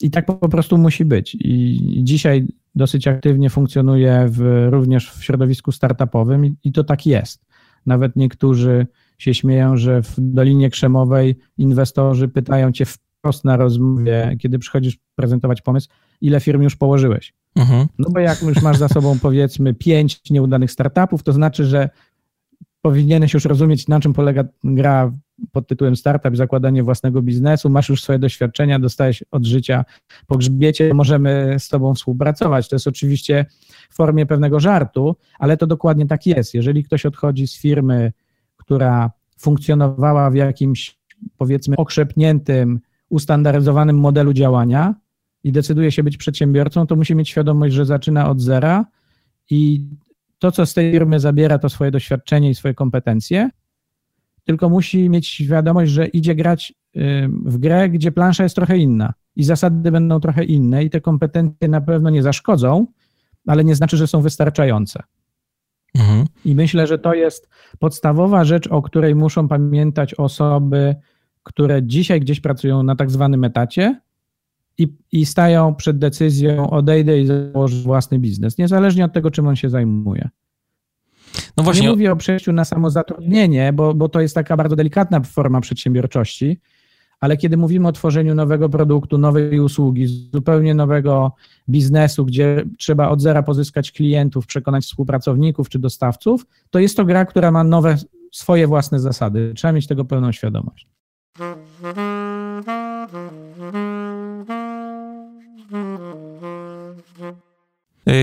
[0.00, 1.36] I tak po prostu musi być.
[1.40, 7.44] I dzisiaj dosyć aktywnie funkcjonuję w, również w środowisku startupowym i, i to tak jest.
[7.86, 8.86] Nawet niektórzy
[9.18, 15.62] się śmieją, że w Dolinie Krzemowej inwestorzy pytają cię wprost na rozmowie, kiedy przychodzisz prezentować
[15.62, 15.88] pomysł,
[16.20, 17.34] ile firm już położyłeś.
[17.56, 17.86] Mhm.
[17.98, 21.88] No bo jak już masz za sobą powiedzmy pięć nieudanych startupów, to znaczy, że
[22.84, 25.12] powinieneś już rozumieć, na czym polega gra
[25.52, 29.84] pod tytułem startup, zakładanie własnego biznesu, masz już swoje doświadczenia, dostajesz od życia
[30.26, 32.68] po grzbiecie, możemy z tobą współpracować.
[32.68, 33.46] To jest oczywiście
[33.90, 36.54] w formie pewnego żartu, ale to dokładnie tak jest.
[36.54, 38.12] Jeżeli ktoś odchodzi z firmy
[38.64, 40.98] która funkcjonowała w jakimś,
[41.36, 44.94] powiedzmy, okrzepniętym, ustandaryzowanym modelu działania
[45.44, 48.84] i decyduje się być przedsiębiorcą, to musi mieć świadomość, że zaczyna od zera
[49.50, 49.88] i
[50.38, 53.50] to, co z tej firmy zabiera, to swoje doświadczenie i swoje kompetencje,
[54.44, 56.74] tylko musi mieć świadomość, że idzie grać
[57.44, 61.68] w grę, gdzie plansza jest trochę inna i zasady będą trochę inne i te kompetencje
[61.68, 62.86] na pewno nie zaszkodzą,
[63.46, 65.02] ale nie znaczy, że są wystarczające.
[65.94, 66.26] Mhm.
[66.44, 70.94] I myślę, że to jest podstawowa rzecz, o której muszą pamiętać osoby,
[71.42, 74.00] które dzisiaj gdzieś pracują na tak zwanym etacie
[74.78, 79.56] i, i stają przed decyzją odejdę i założę własny biznes, niezależnie od tego, czym on
[79.56, 80.28] się zajmuje.
[81.56, 81.82] No właśnie.
[81.82, 86.60] Nie mówię o przejściu na samozatrudnienie, bo, bo to jest taka bardzo delikatna forma przedsiębiorczości,
[87.20, 91.32] ale kiedy mówimy o tworzeniu nowego produktu, nowej usługi, zupełnie nowego
[91.68, 97.24] biznesu, gdzie trzeba od zera pozyskać klientów, przekonać współpracowników czy dostawców, to jest to gra,
[97.24, 97.96] która ma nowe,
[98.32, 99.52] swoje własne zasady.
[99.56, 100.88] Trzeba mieć tego pełną świadomość.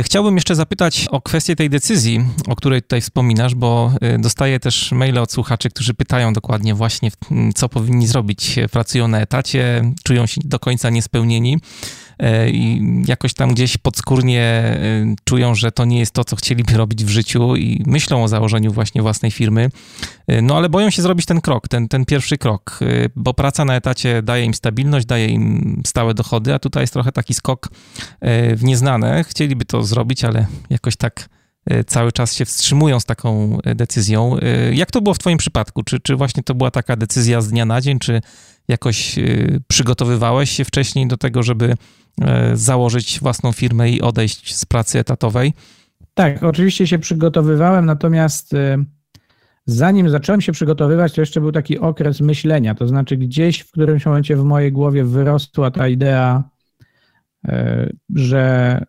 [0.04, 4.92] Chciałbym jeszcze zapytać o kwestię tej decyzji, o której tutaj wspominasz, bo e, dostaję też
[4.92, 7.12] maile od słuchaczy, którzy pytają dokładnie właśnie,
[7.56, 8.56] co powinni zrobić.
[8.72, 11.58] Pracują na etacie, czują się do końca niespełnieni.
[12.22, 16.74] E, i jakoś tam gdzieś podskórnie e, czują, że to nie jest to, co chcieliby
[16.74, 19.70] robić w życiu i myślą o założeniu właśnie własnej firmy,
[20.28, 22.80] e, no ale boją się zrobić ten krok, ten, ten pierwszy krok,
[23.16, 27.12] bo praca na etacie daje im stabilność, daje im stałe dochody, a tutaj jest trochę
[27.12, 27.70] taki skok
[28.56, 29.24] w nieznane.
[29.24, 31.30] Chcieliby to zrobić, ale jakoś tak
[31.88, 34.38] cały czas się wstrzymują z taką decyzją.
[34.74, 35.84] Jak to było w Twoim przypadku?
[35.84, 38.22] Czy, czy właśnie to była taka decyzja z dnia na dzień, czy
[38.72, 39.20] jakoś
[39.68, 41.76] przygotowywałeś się wcześniej do tego, żeby
[42.22, 45.54] E, założyć własną firmę i odejść z pracy etatowej?
[46.14, 48.78] Tak, oczywiście się przygotowywałem, natomiast e,
[49.66, 54.06] zanim zacząłem się przygotowywać, to jeszcze był taki okres myślenia, to znaczy gdzieś w którymś
[54.06, 56.44] momencie w mojej głowie wyrosła ta idea,
[57.48, 58.86] e, że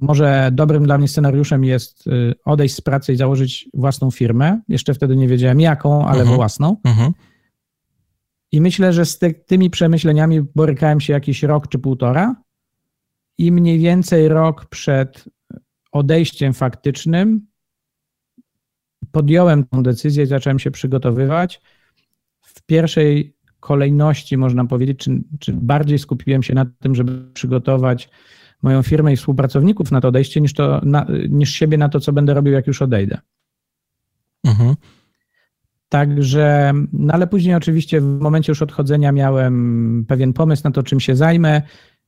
[0.00, 2.04] może dobrym dla mnie scenariuszem jest
[2.44, 4.60] odejść z pracy i założyć własną firmę.
[4.68, 6.34] Jeszcze wtedy nie wiedziałem jaką, ale uh-huh.
[6.34, 6.76] własną.
[6.84, 7.12] Uh-huh.
[8.52, 12.42] I myślę, że z ty, tymi przemyśleniami borykałem się jakiś rok czy półtora
[13.38, 15.24] i mniej więcej rok przed
[15.92, 17.46] odejściem faktycznym
[19.12, 21.60] podjąłem tę decyzję i zacząłem się przygotowywać.
[22.40, 28.10] W pierwszej kolejności, można powiedzieć, czy, czy bardziej skupiłem się na tym, żeby przygotować
[28.62, 32.12] moją firmę i współpracowników na to odejście, niż, to, na, niż siebie na to, co
[32.12, 33.18] będę robił, jak już odejdę.
[34.44, 34.74] Mhm.
[35.88, 41.00] Także, no ale później oczywiście w momencie już odchodzenia miałem pewien pomysł na to, czym
[41.00, 41.62] się zajmę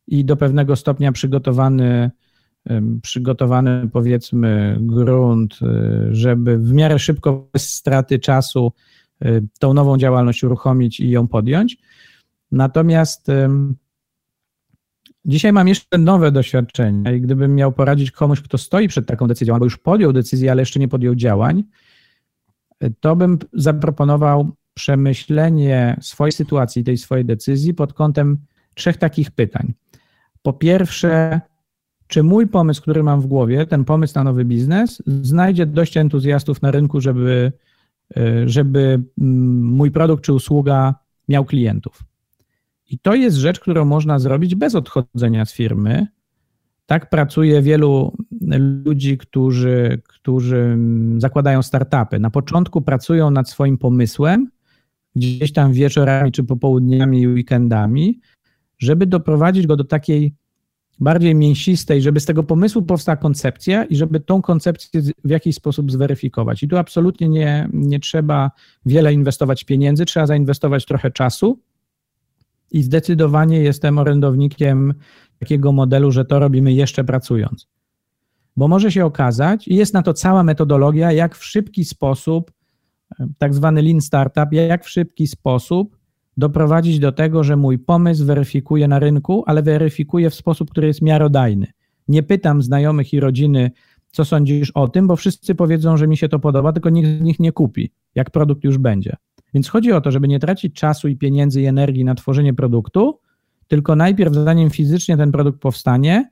[0.06, 2.10] i do pewnego stopnia przygotowany,
[3.02, 5.58] przygotowany powiedzmy grunt,
[6.10, 8.72] żeby w miarę szybko, bez straty czasu,
[9.58, 11.76] tą nową działalność uruchomić i ją podjąć.
[12.52, 13.26] Natomiast
[15.24, 19.54] dzisiaj mam jeszcze nowe doświadczenia i gdybym miał poradzić komuś, kto stoi przed taką decyzją,
[19.54, 21.64] albo już podjął decyzję, ale jeszcze nie podjął działań,
[23.00, 28.38] to bym zaproponował przemyślenie swojej sytuacji, tej swojej decyzji pod kątem
[28.74, 29.74] trzech takich pytań.
[30.42, 31.40] Po pierwsze,
[32.06, 36.62] czy mój pomysł, który mam w głowie, ten pomysł na nowy biznes, znajdzie dość entuzjastów
[36.62, 37.52] na rynku, żeby,
[38.46, 40.94] żeby mm, mój produkt czy usługa
[41.28, 42.02] miał klientów.
[42.90, 46.06] I to jest rzecz, którą można zrobić bez odchodzenia z firmy.
[46.90, 48.16] Tak pracuje wielu
[48.84, 50.78] ludzi, którzy, którzy
[51.18, 52.18] zakładają startupy.
[52.18, 54.50] Na początku pracują nad swoim pomysłem,
[55.16, 58.20] gdzieś tam wieczorami czy popołudniami i weekendami,
[58.78, 60.34] żeby doprowadzić go do takiej
[61.00, 65.92] bardziej mięsistej, żeby z tego pomysłu powstała koncepcja i żeby tą koncepcję w jakiś sposób
[65.92, 66.62] zweryfikować.
[66.62, 68.50] I tu absolutnie nie, nie trzeba
[68.86, 71.60] wiele inwestować pieniędzy, trzeba zainwestować trochę czasu
[72.70, 74.94] i zdecydowanie jestem orędownikiem
[75.38, 77.68] takiego modelu, że to robimy jeszcze pracując.
[78.56, 82.52] Bo może się okazać, i jest na to cała metodologia, jak w szybki sposób,
[83.38, 85.96] tak zwany lean startup, jak w szybki sposób
[86.36, 91.02] doprowadzić do tego, że mój pomysł weryfikuje na rynku, ale weryfikuje w sposób, który jest
[91.02, 91.66] miarodajny.
[92.08, 93.70] Nie pytam znajomych i rodziny,
[94.10, 97.20] co sądzisz o tym, bo wszyscy powiedzą, że mi się to podoba, tylko nikt z
[97.20, 99.16] nich nie kupi, jak produkt już będzie.
[99.54, 103.20] Więc chodzi o to, żeby nie tracić czasu i pieniędzy i energii na tworzenie produktu,
[103.68, 106.30] tylko najpierw, zanim fizycznie ten produkt powstanie,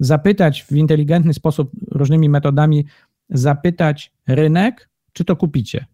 [0.00, 2.84] zapytać w inteligentny sposób, różnymi metodami,
[3.30, 5.86] zapytać rynek, czy to kupicie.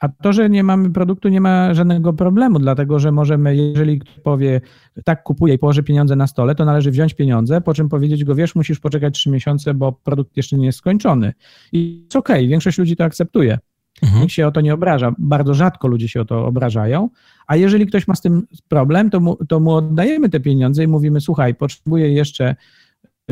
[0.00, 4.20] A to, że nie mamy produktu, nie ma żadnego problemu, dlatego że możemy, jeżeli ktoś
[4.20, 4.60] powie,
[5.04, 8.34] tak kupuję i położy pieniądze na stole, to należy wziąć pieniądze, po czym powiedzieć go,
[8.34, 11.32] wiesz, musisz poczekać trzy miesiące, bo produkt jeszcze nie jest skończony.
[11.72, 13.58] I jest okej, okay, większość ludzi to akceptuje.
[14.02, 14.22] Mhm.
[14.22, 15.14] Nikt się o to nie obraża.
[15.18, 17.08] Bardzo rzadko ludzie się o to obrażają.
[17.46, 20.86] A jeżeli ktoś ma z tym problem, to mu, to mu oddajemy te pieniądze i
[20.86, 22.56] mówimy: Słuchaj, potrzebuję jeszcze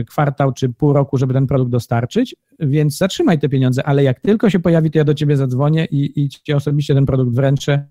[0.06, 4.50] kwartał czy pół roku, żeby ten produkt dostarczyć, więc zatrzymaj te pieniądze, ale jak tylko
[4.50, 7.86] się pojawi, to ja do ciebie zadzwonię i, i ci osobiście ten produkt wręczę,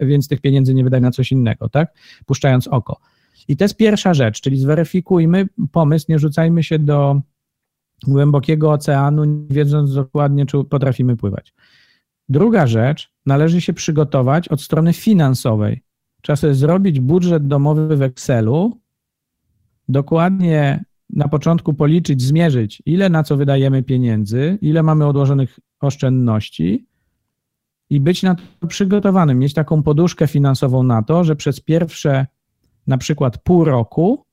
[0.00, 1.94] więc tych pieniędzy nie wydaj na coś innego, tak?
[2.26, 3.00] Puszczając oko.
[3.48, 7.20] I to jest pierwsza rzecz, czyli zweryfikujmy pomysł, nie rzucajmy się do
[8.06, 11.54] głębokiego oceanu, nie wiedząc dokładnie, czy potrafimy pływać.
[12.28, 15.82] Druga rzecz, należy się przygotować od strony finansowej.
[16.22, 18.80] Trzeba sobie zrobić budżet domowy w Excelu,
[19.88, 26.86] dokładnie na początku policzyć, zmierzyć, ile na co wydajemy pieniędzy, ile mamy odłożonych oszczędności
[27.90, 32.26] i być na to przygotowanym, mieć taką poduszkę finansową na to, że przez pierwsze
[32.86, 34.24] na przykład pół roku,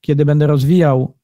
[0.00, 1.14] kiedy będę rozwijał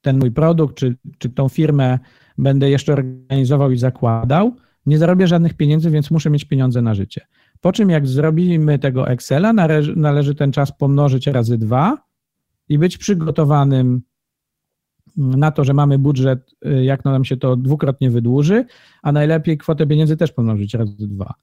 [0.00, 1.98] ten mój produkt, czy, czy tą firmę
[2.38, 7.26] będę jeszcze organizował i zakładał, nie zarobię żadnych pieniędzy, więc muszę mieć pieniądze na życie.
[7.60, 9.52] Po czym jak zrobimy tego Excela,
[9.96, 11.98] należy, ten czas pomnożyć razy dwa
[12.68, 14.02] i być przygotowanym
[15.16, 18.64] na to, że mamy budżet, y, jak nam się to dwukrotnie wydłuży,
[19.02, 21.34] a najlepiej kwotę pieniędzy też pomnożyć razy dwa.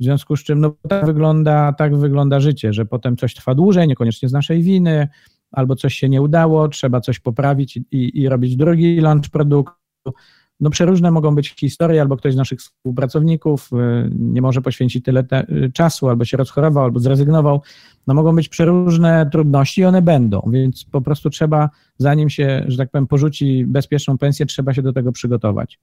[0.00, 3.88] W związku z czym no, tak, wygląda, tak wygląda życie, że potem coś trwa dłużej,
[3.88, 5.08] niekoniecznie z naszej winy,
[5.52, 10.12] albo coś się nie udało, trzeba coś poprawić i, i robić drugi launch produktu
[10.60, 15.24] no przeróżne mogą być historie, albo ktoś z naszych współpracowników y, nie może poświęcić tyle
[15.24, 17.62] te, y, czasu, albo się rozchorował, albo zrezygnował.
[18.06, 22.76] No mogą być przeróżne trudności i one będą, więc po prostu trzeba, zanim się, że
[22.76, 25.80] tak powiem, porzuci bezpieczną pensję, trzeba się do tego przygotować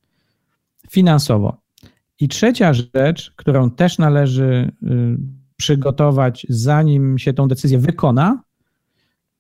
[0.90, 1.58] finansowo.
[2.20, 5.18] I trzecia rzecz, którą też należy y,
[5.58, 8.44] przygotować, zanim się tą decyzję wykona,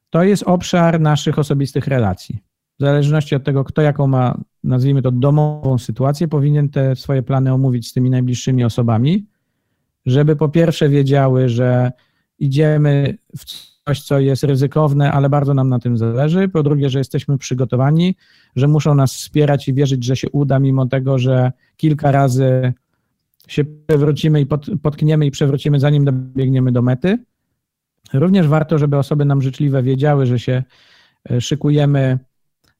[0.09, 2.39] to jest obszar naszych osobistych relacji.
[2.79, 7.53] W zależności od tego, kto jaką ma nazwijmy to, domową sytuację, powinien te swoje plany
[7.53, 9.25] omówić z tymi najbliższymi osobami,
[10.05, 11.91] żeby po pierwsze wiedziały, że
[12.39, 16.47] idziemy w coś, co jest ryzykowne, ale bardzo nam na tym zależy.
[16.47, 18.15] Po drugie, że jesteśmy przygotowani,
[18.55, 22.73] że muszą nas wspierać i wierzyć, że się uda, mimo tego, że kilka razy
[23.47, 27.17] się przewrócimy i pod, potkniemy i przewrócimy, zanim dobiegniemy do mety.
[28.13, 30.63] Również warto, żeby osoby nam życzliwe wiedziały, że się
[31.31, 32.19] e, szykujemy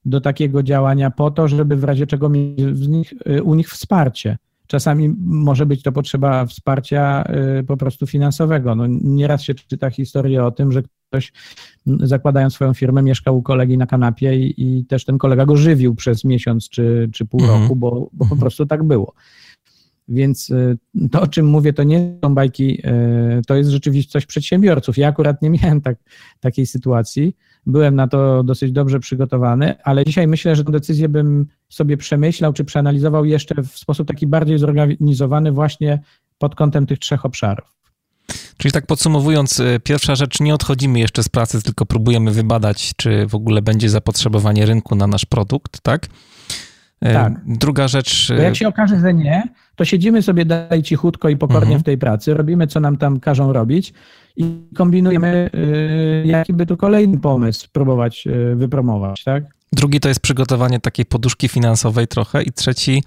[0.04, 4.38] do takiego działania po to, żeby w razie czego mieć y, u nich wsparcie.
[4.66, 7.24] Czasami może być to potrzeba wsparcia
[7.60, 8.74] y, po prostu finansowego.
[8.74, 11.32] No, nieraz się czyta historię o tym, że ktoś
[11.86, 15.94] zakładając swoją firmę mieszkał u kolegi na kanapie i, i też ten kolega go żywił
[15.94, 17.62] przez miesiąc czy, czy pół mhm.
[17.62, 18.40] roku, bo, bo po mhm.
[18.40, 19.12] prostu tak było.
[20.08, 20.78] Więc y,
[21.10, 24.98] to, o czym mówię, to nie są bajki, y, to jest rzeczywistość przedsiębiorców.
[24.98, 25.96] Ja akurat nie miałem tak,
[26.40, 27.36] takiej sytuacji.
[27.66, 32.52] Byłem na to dosyć dobrze przygotowany, ale dzisiaj myślę, że tę decyzję bym sobie przemyślał
[32.52, 36.02] czy przeanalizował jeszcze w sposób taki bardziej zorganizowany, właśnie
[36.38, 37.82] pod kątem tych trzech obszarów.
[38.56, 43.26] Czyli tak podsumowując, y, pierwsza rzecz, nie odchodzimy jeszcze z pracy, tylko próbujemy wybadać, czy
[43.26, 46.08] w ogóle będzie zapotrzebowanie rynku na nasz produkt, tak?
[47.02, 47.32] Tak.
[47.46, 48.32] Druga rzecz.
[48.36, 49.42] Bo jak się okaże, że nie,
[49.76, 51.80] to siedzimy sobie dalej cichutko i pokornie mhm.
[51.80, 53.92] w tej pracy, robimy co nam tam każą robić
[54.36, 59.44] i kombinujemy, y, jaki by tu kolejny pomysł próbować wypromować, tak?
[59.72, 63.02] Drugi to jest przygotowanie takiej poduszki finansowej trochę i trzeci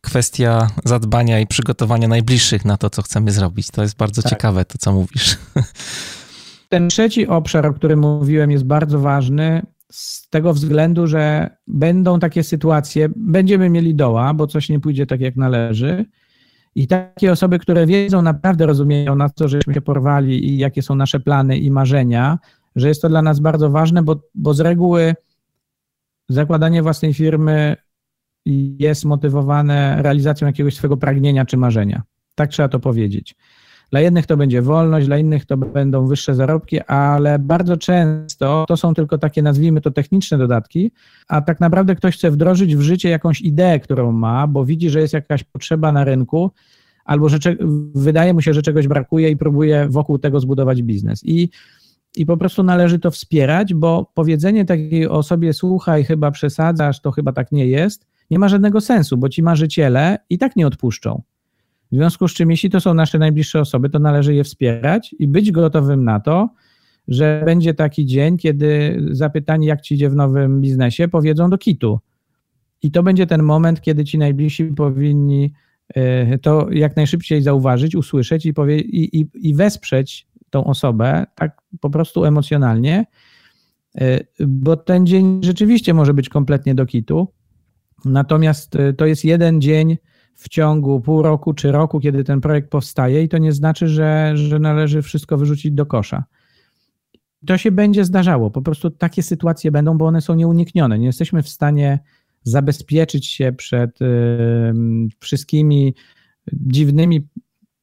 [0.00, 3.70] kwestia zadbania i przygotowania najbliższych na to, co chcemy zrobić.
[3.70, 4.30] To jest bardzo tak.
[4.30, 5.38] ciekawe, to co mówisz.
[6.68, 12.42] Ten trzeci obszar, o którym mówiłem, jest bardzo ważny z tego względu, że będą takie
[12.42, 16.04] sytuacje, będziemy mieli doła, bo coś nie pójdzie tak jak należy.
[16.74, 20.94] I takie osoby, które wiedzą, naprawdę rozumieją, na co żeśmy się porwali i jakie są
[20.94, 22.38] nasze plany i marzenia,
[22.76, 25.14] że jest to dla nas bardzo ważne, bo, bo z reguły
[26.28, 27.76] zakładanie własnej firmy
[28.78, 32.02] jest motywowane realizacją jakiegoś swojego pragnienia czy marzenia.
[32.34, 33.36] Tak trzeba to powiedzieć.
[33.90, 38.76] Dla jednych to będzie wolność, dla innych to będą wyższe zarobki, ale bardzo często to
[38.76, 40.90] są tylko takie, nazwijmy to, techniczne dodatki,
[41.28, 45.00] a tak naprawdę ktoś chce wdrożyć w życie jakąś ideę, którą ma, bo widzi, że
[45.00, 46.50] jest jakaś potrzeba na rynku,
[47.04, 47.38] albo że
[47.94, 51.24] wydaje mu się, że czegoś brakuje i próbuje wokół tego zbudować biznes.
[51.24, 51.50] I
[52.16, 57.32] i po prostu należy to wspierać, bo powiedzenie takiej osobie, słuchaj, chyba przesadzasz, to chyba
[57.32, 61.22] tak nie jest, nie ma żadnego sensu, bo ci marzyciele i tak nie odpuszczą.
[61.92, 65.28] W związku z czym, jeśli to są nasze najbliższe osoby, to należy je wspierać i
[65.28, 66.48] być gotowym na to,
[67.08, 72.00] że będzie taki dzień, kiedy zapytani, jak ci idzie w nowym biznesie, powiedzą do kitu.
[72.82, 75.52] I to będzie ten moment, kiedy ci najbliżsi powinni
[75.94, 81.62] e, to jak najszybciej zauważyć, usłyszeć i, powie, i, i, i wesprzeć tą osobę tak
[81.80, 83.06] po prostu emocjonalnie,
[84.00, 87.28] e, bo ten dzień rzeczywiście może być kompletnie do kitu.
[88.04, 89.96] Natomiast e, to jest jeden dzień,
[90.40, 94.32] w ciągu pół roku czy roku, kiedy ten projekt powstaje, i to nie znaczy, że,
[94.34, 96.24] że należy wszystko wyrzucić do kosza.
[97.46, 98.50] To się będzie zdarzało.
[98.50, 100.98] Po prostu takie sytuacje będą, bo one są nieuniknione.
[100.98, 101.98] Nie jesteśmy w stanie
[102.42, 104.06] zabezpieczyć się przed y,
[105.20, 105.94] wszystkimi
[106.52, 107.28] dziwnymi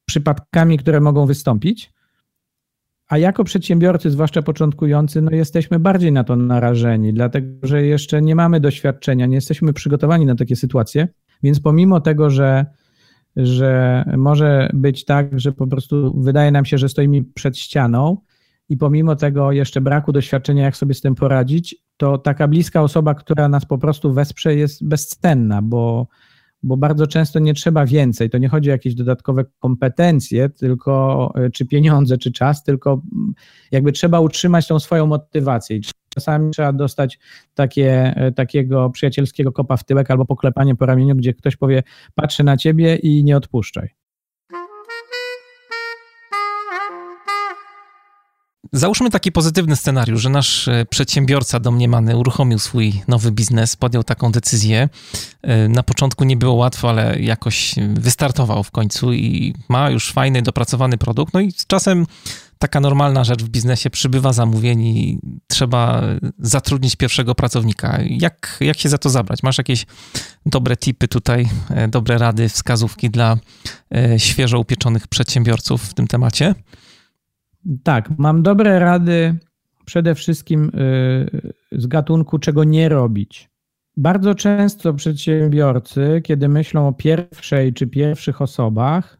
[0.05, 1.93] przypadkami, które mogą wystąpić.
[3.07, 8.35] A jako przedsiębiorcy, zwłaszcza początkujący, no jesteśmy bardziej na to narażeni, dlatego że jeszcze nie
[8.35, 11.07] mamy doświadczenia, nie jesteśmy przygotowani na takie sytuacje.
[11.43, 12.65] Więc pomimo tego, że,
[13.35, 18.17] że może być tak, że po prostu wydaje nam się, że stoimy przed ścianą
[18.69, 23.15] i pomimo tego jeszcze braku doświadczenia, jak sobie z tym poradzić, to taka bliska osoba,
[23.15, 26.07] która nas po prostu wesprze, jest bezcenna, bo,
[26.63, 28.29] bo bardzo często nie trzeba więcej.
[28.29, 33.01] To nie chodzi o jakieś dodatkowe kompetencje, tylko czy pieniądze, czy czas, tylko
[33.71, 35.79] jakby trzeba utrzymać tą swoją motywację
[36.17, 37.19] czasami trzeba dostać
[37.53, 41.83] takie, e, takiego przyjacielskiego kopa w tyłek albo poklepanie po ramieniu, gdzie ktoś powie,
[42.15, 43.89] patrzę na ciebie i nie odpuszczaj.
[48.73, 54.31] Załóżmy taki pozytywny scenariusz, że nasz e, przedsiębiorca domniemany uruchomił swój nowy biznes, podjął taką
[54.31, 54.89] decyzję.
[55.41, 60.41] E, na początku nie było łatwo, ale jakoś wystartował w końcu i ma już fajny,
[60.41, 61.33] dopracowany produkt.
[61.33, 62.05] No i z czasem
[62.59, 66.01] taka normalna rzecz w biznesie, przybywa zamówień i trzeba
[66.39, 67.99] zatrudnić pierwszego pracownika.
[68.09, 69.43] Jak, jak się za to zabrać?
[69.43, 69.85] Masz jakieś
[70.45, 73.37] dobre tipy tutaj, e, dobre rady, wskazówki dla
[74.17, 76.55] świeżo upieczonych przedsiębiorców w tym temacie?
[77.83, 79.37] Tak, mam dobre rady
[79.85, 83.49] przede wszystkim y, z gatunku, czego nie robić.
[83.97, 89.17] Bardzo często przedsiębiorcy, kiedy myślą o pierwszej czy pierwszych osobach,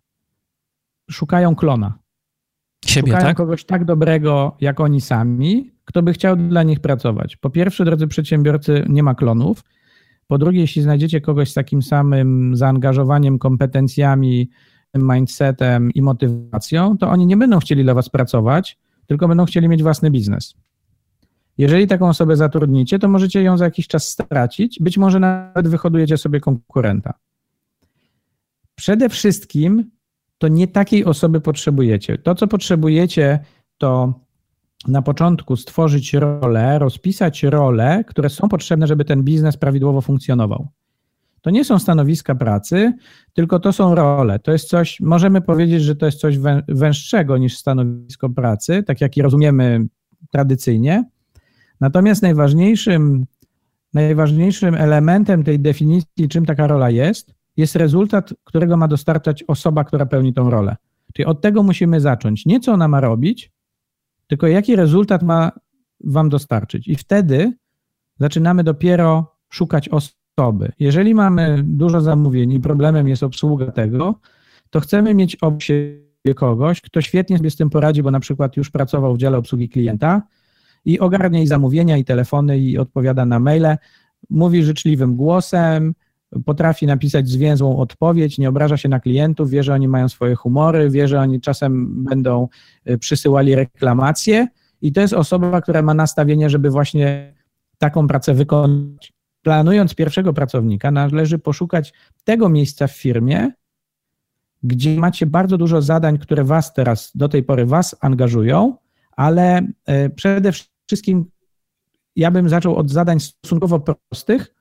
[1.12, 2.00] szukają klona.
[2.86, 3.38] Siebie, szukają tak?
[3.38, 7.38] kogoś tak dobrego jak oni sami, kto by chciał dla nich pracować.
[7.38, 9.63] Po pierwsze, drodzy przedsiębiorcy, nie ma klonów.
[10.28, 14.49] Po drugie, jeśli znajdziecie kogoś z takim samym zaangażowaniem, kompetencjami,
[14.95, 19.84] mindsetem i motywacją, to oni nie będą chcieli dla was pracować, tylko będą chcieli mieć
[19.84, 20.55] własny biznes.
[21.57, 26.17] Jeżeli taką osobę zatrudnicie, to możecie ją za jakiś czas stracić, być może nawet wyhodujecie
[26.17, 27.13] sobie konkurenta.
[28.75, 29.91] Przede wszystkim
[30.38, 32.18] to nie takiej osoby potrzebujecie.
[32.18, 33.40] To, co potrzebujecie,
[33.78, 34.14] to
[34.88, 40.68] na początku stworzyć rolę, rozpisać role, które są potrzebne, żeby ten biznes prawidłowo funkcjonował.
[41.42, 42.94] To nie są stanowiska pracy,
[43.34, 44.40] tylko to są role.
[44.40, 49.18] To jest coś, możemy powiedzieć, że to jest coś węższego niż stanowisko pracy, tak jak
[49.18, 49.88] je rozumiemy
[50.32, 51.04] tradycyjnie.
[51.82, 53.26] Natomiast najważniejszym,
[53.94, 60.05] najważniejszym elementem tej definicji, czym taka rola jest, jest rezultat, którego ma dostarczać osoba, która
[60.05, 60.76] pełni tą rolę.
[61.14, 62.45] Czyli od tego musimy zacząć.
[62.45, 63.51] Nie co ona ma robić,
[64.28, 65.51] tylko jaki rezultat ma
[66.03, 66.88] Wam dostarczyć.
[66.88, 67.53] I wtedy
[68.20, 70.72] zaczynamy dopiero szukać osoby.
[70.80, 74.20] Jeżeli mamy dużo zamówień i problemem jest obsługa tego,
[74.70, 78.58] to chcemy mieć obok siebie kogoś, kto świetnie sobie z tym poradzi, bo na przykład
[78.58, 80.22] już pracował w dziale obsługi klienta
[80.86, 83.78] i ogarnia i zamówienia, i telefony, i odpowiada na maile,
[84.30, 85.93] mówi życzliwym głosem,
[86.45, 90.89] potrafi napisać zwięzłą odpowiedź, nie obraża się na klientów, wie, że oni mają swoje humory,
[90.89, 92.47] wie, że oni czasem będą
[92.89, 94.47] y, przysyłali reklamacje
[94.82, 97.34] i to jest osoba, która ma nastawienie, żeby właśnie
[97.78, 99.13] taką pracę wykonać.
[99.41, 103.51] Planując pierwszego pracownika, należy poszukać tego miejsca w firmie,
[104.63, 108.75] gdzie macie bardzo dużo zadań, które was teraz, do tej pory was angażują,
[109.11, 110.51] ale y, przede
[110.88, 111.25] wszystkim
[112.15, 114.57] ja bym zaczął od zadań stosunkowo prostych,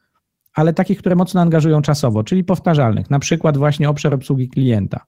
[0.57, 5.05] ale takich, które mocno angażują czasowo, czyli powtarzalnych, na przykład właśnie obszar obsługi klienta.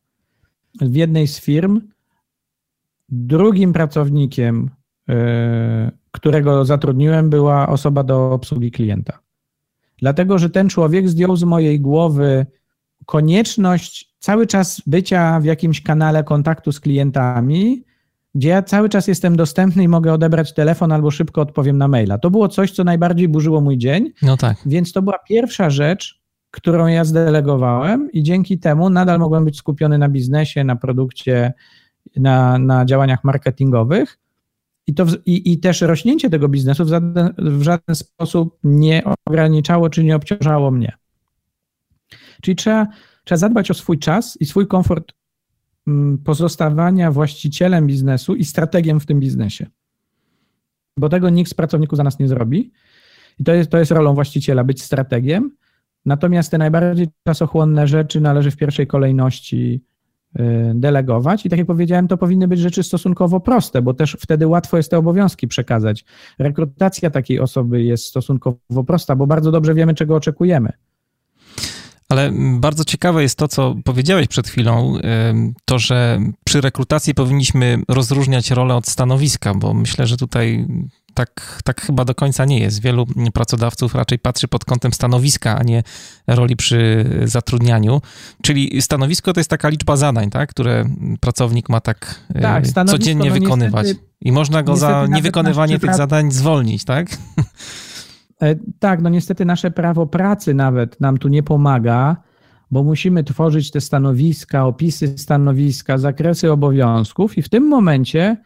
[0.81, 1.81] W jednej z firm
[3.09, 4.71] drugim pracownikiem,
[5.09, 9.19] e, którego zatrudniłem, była osoba do obsługi klienta.
[9.99, 12.47] Dlatego, że ten człowiek zdjął z mojej głowy
[13.07, 17.85] konieczność cały czas bycia w jakimś kanale kontaktu z klientami,
[18.35, 22.19] gdzie ja cały czas jestem dostępny i mogę odebrać telefon albo szybko odpowiem na maila.
[22.19, 24.13] To było coś, co najbardziej burzyło mój dzień.
[24.23, 24.57] No tak.
[24.67, 26.21] Więc to była pierwsza rzecz,
[26.51, 31.53] którą ja zdelegowałem i dzięki temu nadal mogłem być skupiony na biznesie, na produkcie,
[32.17, 34.19] na, na działaniach marketingowych.
[34.87, 39.91] I, to, i, I też rośnięcie tego biznesu w żaden, w żaden sposób nie ograniczało
[39.91, 40.93] czy nie obciążało mnie.
[42.43, 42.87] Czyli trzeba,
[43.25, 45.13] trzeba zadbać o swój czas i swój komfort
[46.25, 49.67] pozostawania właścicielem biznesu i strategiem w tym biznesie.
[50.97, 52.73] Bo tego nikt z pracowników za nas nie zrobi.
[53.39, 55.51] I to jest, to jest rolą właściciela być strategiem.
[56.07, 59.85] Natomiast te najbardziej czasochłonne rzeczy należy w pierwszej kolejności
[60.39, 60.43] y,
[60.75, 61.47] delegować.
[61.47, 64.91] I tak jak powiedziałem, to powinny być rzeczy stosunkowo proste, bo też wtedy łatwo jest
[64.91, 66.05] te obowiązki przekazać.
[66.39, 70.73] Rekrutacja takiej osoby jest stosunkowo prosta, bo bardzo dobrze wiemy, czego oczekujemy.
[72.09, 74.99] Ale bardzo ciekawe jest to, co powiedziałeś przed chwilą,
[75.65, 80.67] to, że przy rekrutacji powinniśmy rozróżniać rolę od stanowiska, bo myślę, że tutaj
[81.15, 82.83] tak, tak chyba do końca nie jest.
[82.83, 85.83] Wielu pracodawców raczej patrzy pod kątem stanowiska, a nie
[86.27, 88.01] roli przy zatrudnianiu.
[88.43, 90.85] Czyli stanowisko to jest taka liczba zadań, tak, które
[91.21, 93.87] pracownik ma tak, e, tak codziennie no wykonywać.
[93.87, 97.07] Niestety, I można go za niewykonywanie tych zadań zwolnić, tak?
[98.43, 102.17] E, tak, no niestety nasze prawo pracy nawet nam tu nie pomaga,
[102.71, 108.37] bo musimy tworzyć te stanowiska, opisy stanowiska, zakresy obowiązków i w tym momencie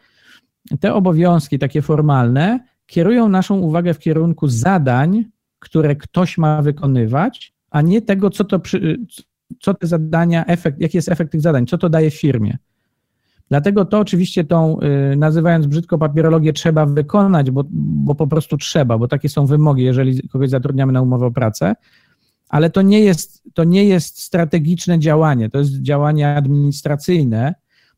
[0.79, 5.25] te obowiązki takie formalne kierują naszą uwagę w kierunku zadań,
[5.59, 8.61] które ktoś ma wykonywać, a nie tego, co to,
[9.59, 12.57] co te zadania, efekt, jaki jest efekt tych zadań, co to daje firmie.
[13.53, 14.79] Dlatego to oczywiście tą,
[15.13, 19.83] y, nazywając brzydko papierologię, trzeba wykonać, bo, bo po prostu trzeba, bo takie są wymogi,
[19.83, 21.75] jeżeli kogoś zatrudniamy na umowę o pracę,
[22.49, 27.55] ale to nie jest, to nie jest strategiczne działanie, to jest działanie administracyjne,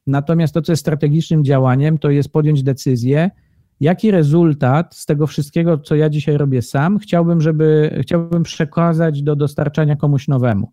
[0.07, 3.31] natomiast to, co jest strategicznym działaniem, to jest podjąć decyzję,
[3.79, 9.35] jaki rezultat z tego wszystkiego, co ja dzisiaj robię sam, chciałbym, żeby, chciałbym przekazać do
[9.35, 10.71] dostarczania komuś nowemu.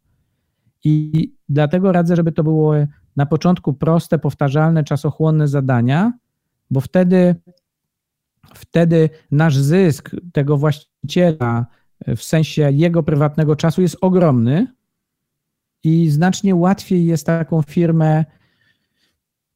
[0.85, 2.75] I dlatego radzę, żeby to było
[3.17, 6.13] na początku proste, powtarzalne, czasochłonne zadania,
[6.71, 7.35] bo wtedy,
[8.55, 11.67] wtedy nasz zysk tego właściciela
[12.17, 14.67] w sensie jego prywatnego czasu jest ogromny
[15.85, 18.25] i znacznie łatwiej jest taką firmę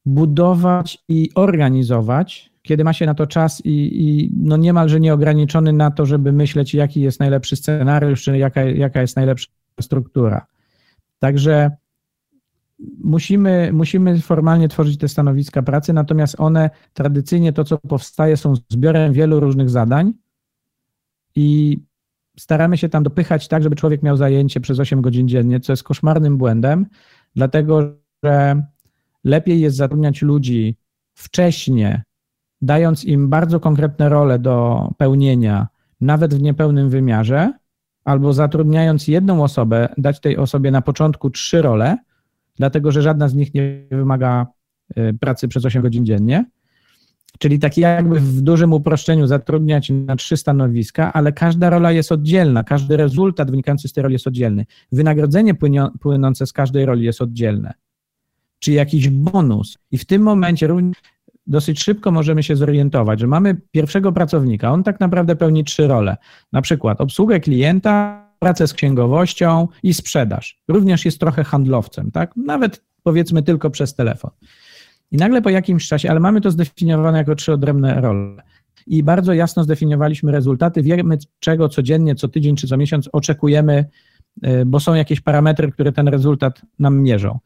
[0.05, 5.91] budować i organizować, kiedy ma się na to czas i, i no niemalże nieograniczony na
[5.91, 9.51] to, żeby myśleć, jaki jest najlepszy scenariusz, czy jaka, jaka jest najlepsza
[9.81, 10.45] struktura.
[11.19, 11.71] Także
[13.03, 19.13] musimy, musimy formalnie tworzyć te stanowiska pracy, natomiast one tradycyjnie to, co powstaje, są zbiorem
[19.13, 20.13] wielu różnych zadań
[21.35, 21.79] i
[22.39, 25.83] staramy się tam dopychać tak, żeby człowiek miał zajęcie przez 8 godzin dziennie, co jest
[25.83, 26.85] koszmarnym błędem,
[27.35, 27.93] dlatego
[28.23, 28.61] że
[29.23, 30.77] lepiej jest zatrudniać ludzi
[31.13, 32.03] wcześnie,
[32.61, 35.67] dając im bardzo konkretne role do pełnienia,
[36.01, 37.53] nawet w niepełnym wymiarze,
[38.07, 41.97] albo zatrudniając jedną osobę, dać tej osobie na początku trzy role,
[42.55, 44.47] dlatego że żadna z nich nie wymaga
[44.97, 46.45] y, pracy przez 8 godzin dziennie.
[47.39, 52.63] Czyli tak jakby w dużym uproszczeniu zatrudniać na trzy stanowiska, ale każda rola jest oddzielna,
[52.63, 54.65] każdy rezultat wynikający z tej roli jest oddzielny.
[54.91, 55.53] Wynagrodzenie
[55.99, 57.73] płynące z każdej roli jest oddzielne,
[58.59, 59.77] czy jakiś bonus.
[59.91, 60.67] I w tym momencie
[61.47, 66.17] dosyć szybko możemy się zorientować, że mamy pierwszego pracownika, on tak naprawdę pełni trzy role.
[66.51, 70.61] Na przykład obsługę klienta, pracę z księgowością i sprzedaż.
[70.67, 72.31] Również jest trochę handlowcem, tak?
[72.35, 74.31] Nawet powiedzmy tylko przez telefon.
[75.11, 78.43] I nagle po jakimś czasie, ale mamy to zdefiniowane jako trzy odrębne role.
[78.87, 83.85] I bardzo jasno zdefiniowaliśmy rezultaty, wiemy czego codziennie, co tydzień czy co miesiąc oczekujemy,
[84.45, 87.39] y, bo są jakieś parametry, które ten rezultat nam mierzą.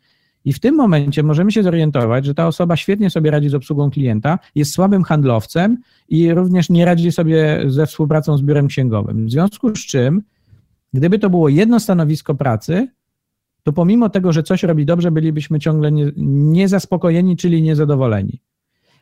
[0.46, 3.92] I w tym momencie możemy się zorientować, że ta osoba świetnie sobie radzi z obsługą
[3.92, 5.78] klienta, jest słabym handlowcem
[6.10, 9.28] i również nie radzi sobie ze współpracą z biurem księgowym.
[9.28, 10.22] W związku z czym,
[10.94, 12.88] gdyby to było jedno stanowisko pracy,
[13.64, 18.40] to pomimo tego, że coś robi dobrze, bylibyśmy ciągle niezaspokojeni, czyli niezadowoleni.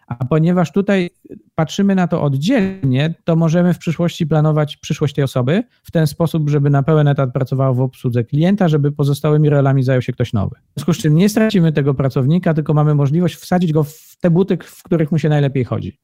[0.10, 1.10] A ponieważ tutaj
[1.56, 6.50] patrzymy na to oddzielnie, to możemy w przyszłości planować przyszłość tej osoby w ten sposób,
[6.50, 10.56] żeby na pełen etat pracowała w obsłudze klienta, żeby pozostałymi rolami zajął się ktoś nowy.
[10.56, 14.30] W związku z czym nie stracimy tego pracownika, tylko mamy możliwość wsadzić go w te
[14.32, 15.98] buty, w których mu się najlepiej chodzi.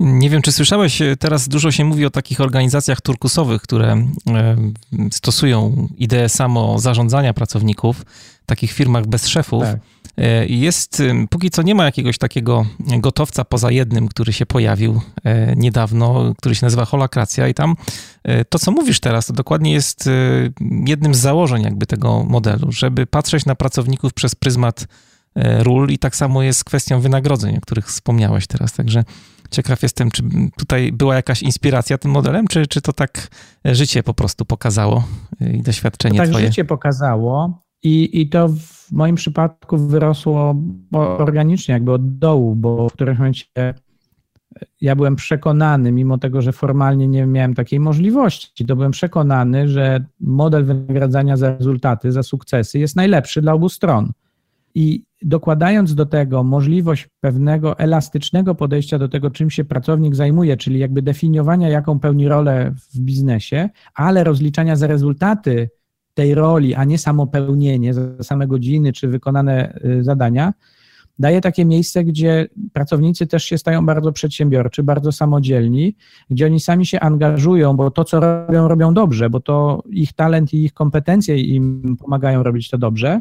[0.00, 4.06] Nie wiem, czy słyszałeś, teraz dużo się mówi o takich organizacjach turkusowych, które
[5.10, 8.04] stosują ideę samo zarządzania pracowników,
[8.46, 9.62] takich firmach bez szefów.
[9.62, 9.80] Tak.
[10.16, 12.66] E, jest, póki co nie ma jakiegoś takiego
[12.98, 17.76] gotowca poza jednym, który się pojawił e, niedawno, który się nazywa Holakracja i tam
[18.48, 20.08] to, co mówisz teraz, to dokładnie jest
[20.86, 24.86] jednym z założeń jakby tego modelu, żeby patrzeć na pracowników przez pryzmat
[25.36, 29.04] ról i tak samo jest z kwestią wynagrodzeń, o których wspomniałeś teraz, także
[29.50, 30.22] Ciekaw jestem, czy
[30.58, 33.28] tutaj była jakaś inspiracja tym modelem, czy, czy to tak
[33.64, 35.04] życie po prostu pokazało
[35.54, 36.46] i doświadczenie to tak twoje?
[36.46, 40.54] życie pokazało i, i to w moim przypadku wyrosło
[41.18, 43.74] organicznie, jakby od dołu, bo w którymś momencie
[44.80, 50.04] ja byłem przekonany, mimo tego, że formalnie nie miałem takiej możliwości, to byłem przekonany, że
[50.20, 54.12] model wynagradzania za rezultaty, za sukcesy jest najlepszy dla obu stron.
[54.74, 60.78] I dokładając do tego możliwość pewnego elastycznego podejścia do tego, czym się pracownik zajmuje, czyli
[60.78, 65.70] jakby definiowania, jaką pełni rolę w biznesie, ale rozliczania za rezultaty
[66.16, 70.52] tej roli, a nie samo pełnienie, za same godziny czy wykonane y, zadania,
[71.18, 75.96] daje takie miejsce, gdzie pracownicy też się stają bardzo przedsiębiorczy, bardzo samodzielni,
[76.30, 80.54] gdzie oni sami się angażują, bo to, co robią, robią dobrze, bo to ich talent
[80.54, 83.20] i ich kompetencje im pomagają robić to dobrze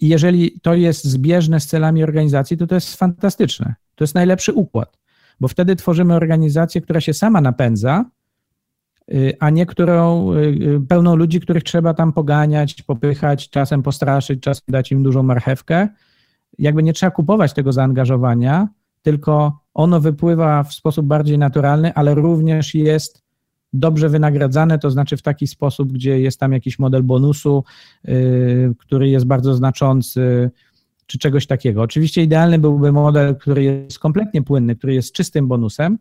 [0.00, 3.74] i jeżeli to jest zbieżne z celami organizacji, to to jest fantastyczne.
[3.94, 4.98] To jest najlepszy układ,
[5.40, 8.04] bo wtedy tworzymy organizację, która się sama napędza,
[9.40, 14.64] a nie którą y, y, pełną ludzi, których trzeba tam poganiać, popychać, czasem postraszyć, czasem
[14.68, 15.88] dać im dużą marchewkę.
[16.58, 18.68] Jakby nie trzeba kupować tego zaangażowania,
[19.02, 23.24] tylko ono wypływa w sposób bardziej naturalny, ale również jest
[23.72, 27.64] dobrze wynagradzane, to znaczy w taki sposób, gdzie jest tam jakiś model bonusu,
[28.04, 30.50] yy, który jest bardzo znaczący,
[31.06, 31.82] czy czegoś takiego.
[31.82, 35.98] Oczywiście idealny byłby model, który jest kompletnie płynny, który jest czystym bonusem,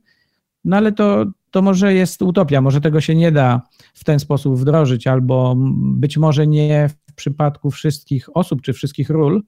[0.65, 3.61] no ale to, to może jest utopia, może tego się nie da
[3.93, 9.43] w ten sposób wdrożyć, albo być może nie w przypadku wszystkich osób czy wszystkich ról,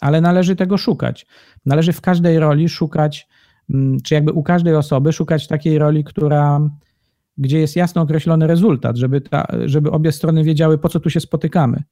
[0.00, 1.26] ale należy tego szukać.
[1.66, 3.28] Należy w każdej roli szukać,
[3.70, 6.70] mm, czy jakby u każdej osoby szukać takiej roli, która
[7.38, 11.20] gdzie jest jasno określony rezultat, żeby, ta, żeby obie strony wiedziały, po co tu się
[11.20, 11.82] spotykamy.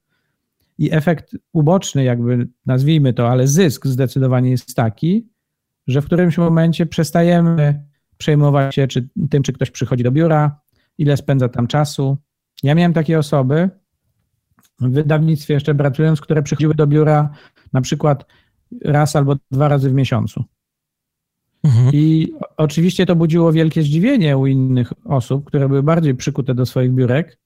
[0.77, 5.27] I efekt uboczny, jakby nazwijmy to, ale zysk zdecydowanie jest taki,
[5.87, 7.83] że w którymś momencie przestajemy
[8.19, 10.59] przejmować się czy, tym, czy ktoś przychodzi do biura,
[10.97, 12.17] ile spędza tam czasu.
[12.63, 13.69] Ja miałem takie osoby
[14.79, 17.29] w wydawnictwie jeszcze pracując, które przychodziły do biura
[17.73, 18.25] na przykład
[18.85, 20.43] raz albo dwa razy w miesiącu.
[21.63, 21.89] Mhm.
[21.93, 26.91] I oczywiście to budziło wielkie zdziwienie u innych osób, które były bardziej przykute do swoich
[26.91, 27.37] biurek,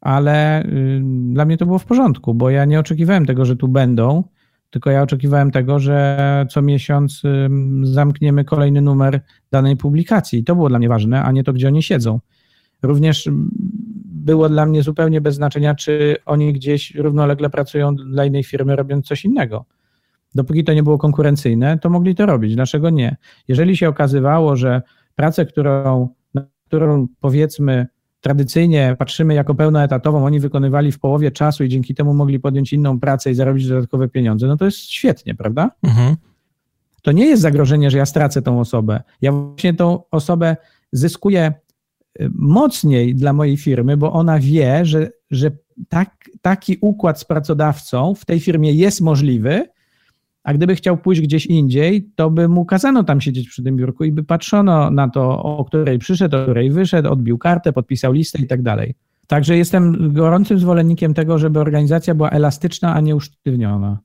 [0.00, 1.00] ale y,
[1.32, 4.24] dla mnie to było w porządku, bo ja nie oczekiwałem tego, że tu będą,
[4.70, 7.22] tylko ja oczekiwałem tego, że co miesiąc
[7.82, 10.44] zamkniemy kolejny numer danej publikacji.
[10.44, 12.20] To było dla mnie ważne, a nie to, gdzie oni siedzą.
[12.82, 13.28] Również
[14.04, 19.06] było dla mnie zupełnie bez znaczenia, czy oni gdzieś równolegle pracują dla innej firmy, robiąc
[19.06, 19.64] coś innego.
[20.34, 22.54] Dopóki to nie było konkurencyjne, to mogli to robić.
[22.54, 23.16] Dlaczego nie?
[23.48, 24.82] Jeżeli się okazywało, że
[25.14, 26.08] pracę, którą,
[26.66, 27.86] którą powiedzmy
[28.26, 33.00] tradycyjnie patrzymy jako pełnoetatową, oni wykonywali w połowie czasu i dzięki temu mogli podjąć inną
[33.00, 35.70] pracę i zarobić dodatkowe pieniądze, no to jest świetnie, prawda?
[35.82, 36.16] Mhm.
[37.02, 39.02] To nie jest zagrożenie, że ja stracę tą osobę.
[39.20, 40.56] Ja właśnie tą osobę
[40.92, 41.52] zyskuję
[42.20, 45.50] y, mocniej dla mojej firmy, bo ona wie, że, że
[45.88, 46.10] tak,
[46.42, 49.68] taki układ z pracodawcą w tej firmie jest możliwy
[50.46, 54.04] a gdyby chciał pójść gdzieś indziej, to by mu kazano tam siedzieć przy tym biurku
[54.04, 58.42] i by patrzono na to, o której przyszedł, o której wyszedł, odbił kartę, podpisał listę
[58.42, 58.94] i tak dalej.
[59.26, 63.98] Także jestem gorącym zwolennikiem tego, żeby organizacja była elastyczna, a nie usztywniona.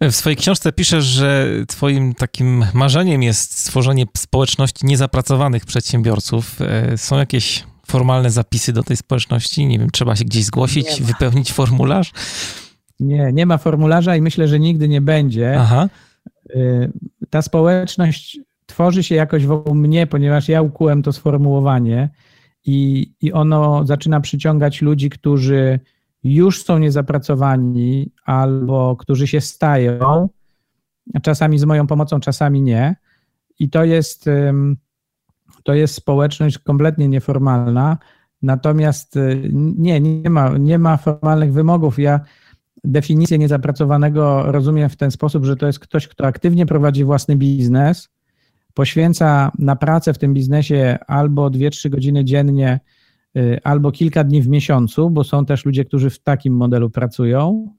[0.00, 6.60] W swojej książce piszesz, że twoim takim marzeniem jest stworzenie społeczności niezapracowanych przedsiębiorców.
[6.60, 9.66] E, są jakieś formalne zapisy do tej społeczności?
[9.66, 12.12] Nie wiem, trzeba się gdzieś zgłosić, wypełnić formularz?
[13.00, 15.56] Nie, nie ma formularza i myślę, że nigdy nie będzie.
[15.60, 15.88] Aha.
[16.56, 16.92] Y,
[17.30, 22.10] ta społeczność tworzy się jakoś wokół mnie, ponieważ ja ukułem to sformułowanie
[22.66, 25.80] i, i ono zaczyna przyciągać ludzi, którzy
[26.24, 30.28] już są niezapracowani albo którzy się stają,
[31.22, 32.96] czasami z moją pomocą, czasami nie.
[33.58, 34.26] I to jest,
[35.62, 37.98] to jest społeczność kompletnie nieformalna.
[38.42, 41.98] Natomiast y, nie, nie ma, nie ma formalnych wymogów.
[41.98, 42.20] Ja
[42.84, 48.08] definicję niezapracowanego rozumiem w ten sposób, że to jest ktoś, kto aktywnie prowadzi własny biznes,
[48.74, 52.80] poświęca na pracę w tym biznesie albo 2-3 godziny dziennie,
[53.36, 57.74] y, albo kilka dni w miesiącu, bo są też ludzie, którzy w takim modelu pracują.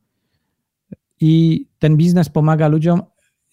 [1.22, 3.02] I ten biznes pomaga ludziom,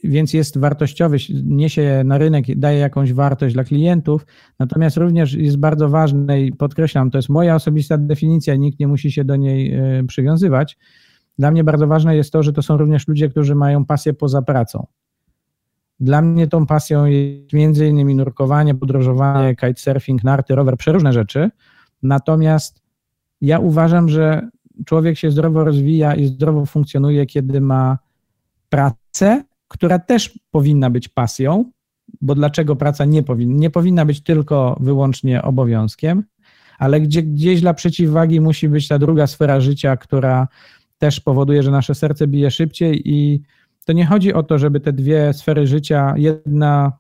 [0.05, 4.27] więc jest wartościowy, niesie na rynek, daje jakąś wartość dla klientów,
[4.59, 9.13] natomiast również jest bardzo ważne i podkreślam, to jest moja osobista definicja, nikt nie musi
[9.13, 10.79] się do niej y, przywiązywać.
[11.39, 14.43] Dla mnie bardzo ważne jest to, że to są również ludzie, którzy mają pasję poza
[14.43, 14.87] pracą.
[16.01, 21.51] Dla mnie tą pasją jest między innymi nurkowanie, podróżowanie, kitesurfing, narty, rower, przeróżne rzeczy.
[22.03, 22.83] Natomiast
[23.41, 24.49] ja uważam, że
[24.87, 27.99] człowiek się zdrowo rozwija i zdrowo funkcjonuje, kiedy ma
[28.69, 31.71] pracę, która też powinna być pasją,
[32.21, 36.25] bo dlaczego praca nie powinna, nie powinna być tylko wyłącznie obowiązkiem,
[36.79, 40.49] ale gdzie, gdzieś dla przeciwwagi musi być ta druga sfera życia, która
[40.99, 43.43] też powoduje, że nasze serce bije szybciej i
[43.85, 46.93] to nie chodzi o to, żeby te dwie sfery życia, jedna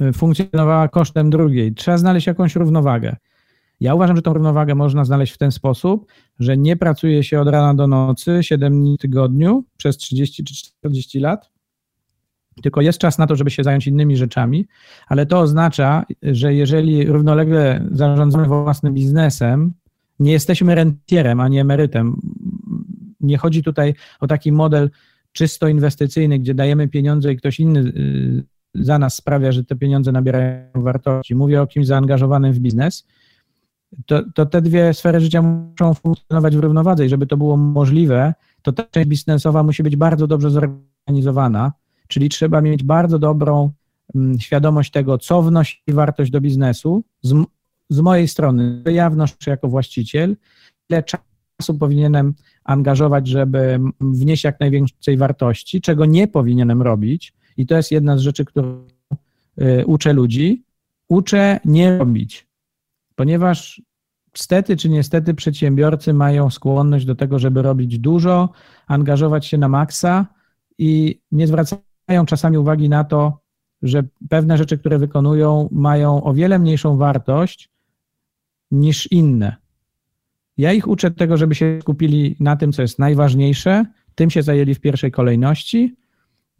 [0.00, 1.74] y, funkcjonowała kosztem drugiej.
[1.74, 3.16] Trzeba znaleźć jakąś równowagę.
[3.80, 7.48] Ja uważam, że tą równowagę można znaleźć w ten sposób, że nie pracuje się od
[7.48, 11.50] rana do nocy, 7 dni w tygodniu przez 30 czy 40 lat,
[12.62, 14.66] tylko jest czas na to, żeby się zająć innymi rzeczami,
[15.06, 19.72] ale to oznacza, że jeżeli równolegle zarządzamy własnym biznesem,
[20.20, 22.20] nie jesteśmy rentierem ani emerytem.
[23.20, 24.90] Nie chodzi tutaj o taki model
[25.32, 30.12] czysto inwestycyjny, gdzie dajemy pieniądze i ktoś inny y, za nas sprawia, że te pieniądze
[30.12, 31.34] nabierają wartości.
[31.34, 33.06] Mówię o kimś zaangażowanym w biznes.
[34.06, 38.34] To, to te dwie sfery życia muszą funkcjonować w równowadze i żeby to było możliwe,
[38.62, 41.72] to ta część biznesowa musi być bardzo dobrze zorganizowana,
[42.08, 43.70] czyli trzeba mieć bardzo dobrą
[44.14, 47.04] mm, świadomość tego, co wnosi wartość do biznesu,
[47.90, 50.36] z mojej strony, ja wnoszę jako właściciel,
[50.90, 52.34] ile czasu powinienem
[52.64, 57.34] angażować, żeby wnieść jak największej wartości, czego nie powinienem robić.
[57.56, 58.84] I to jest jedna z rzeczy, którą
[59.62, 60.64] y, uczę ludzi.
[61.08, 62.47] Uczę nie robić,
[63.18, 63.82] ponieważ
[64.34, 68.48] stety czy niestety przedsiębiorcy mają skłonność do tego, żeby robić dużo,
[68.86, 70.26] angażować się na maksa
[70.78, 73.40] i nie zwracają czasami uwagi na to,
[73.82, 77.70] że pewne rzeczy, które wykonują, mają o wiele mniejszą wartość
[78.70, 79.56] niż inne.
[80.58, 84.74] Ja ich uczę tego, żeby się skupili na tym, co jest najważniejsze, tym się zajęli
[84.74, 85.96] w pierwszej kolejności,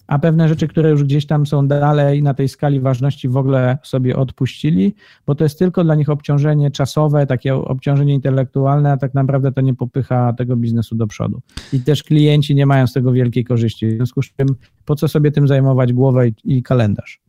[0.09, 3.79] a pewne rzeczy, które już gdzieś tam są dalej na tej skali ważności, w ogóle
[3.83, 4.95] sobie odpuścili,
[5.27, 9.61] bo to jest tylko dla nich obciążenie czasowe, takie obciążenie intelektualne, a tak naprawdę to
[9.61, 11.41] nie popycha tego biznesu do przodu.
[11.73, 13.87] I też klienci nie mają z tego wielkiej korzyści.
[13.87, 14.49] W związku z czym,
[14.85, 17.28] po co sobie tym zajmować głowę i, i kalendarz?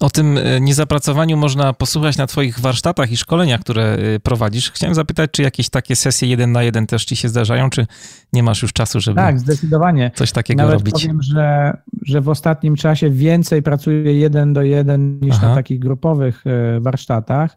[0.00, 4.70] O tym e, niezapracowaniu można posłuchać na Twoich warsztatach i szkoleniach, które e, prowadzisz.
[4.70, 7.86] Chciałem zapytać, czy jakieś takie sesje jeden na jeden też Ci się zdarzają, czy
[8.32, 10.10] nie masz już czasu, żeby tak, zdecydowanie.
[10.14, 10.94] coś takiego Nawet robić?
[10.94, 15.48] powiem, że, że w ostatnim czasie więcej pracuję jeden do jeden niż Aha.
[15.48, 17.56] na takich grupowych e, warsztatach,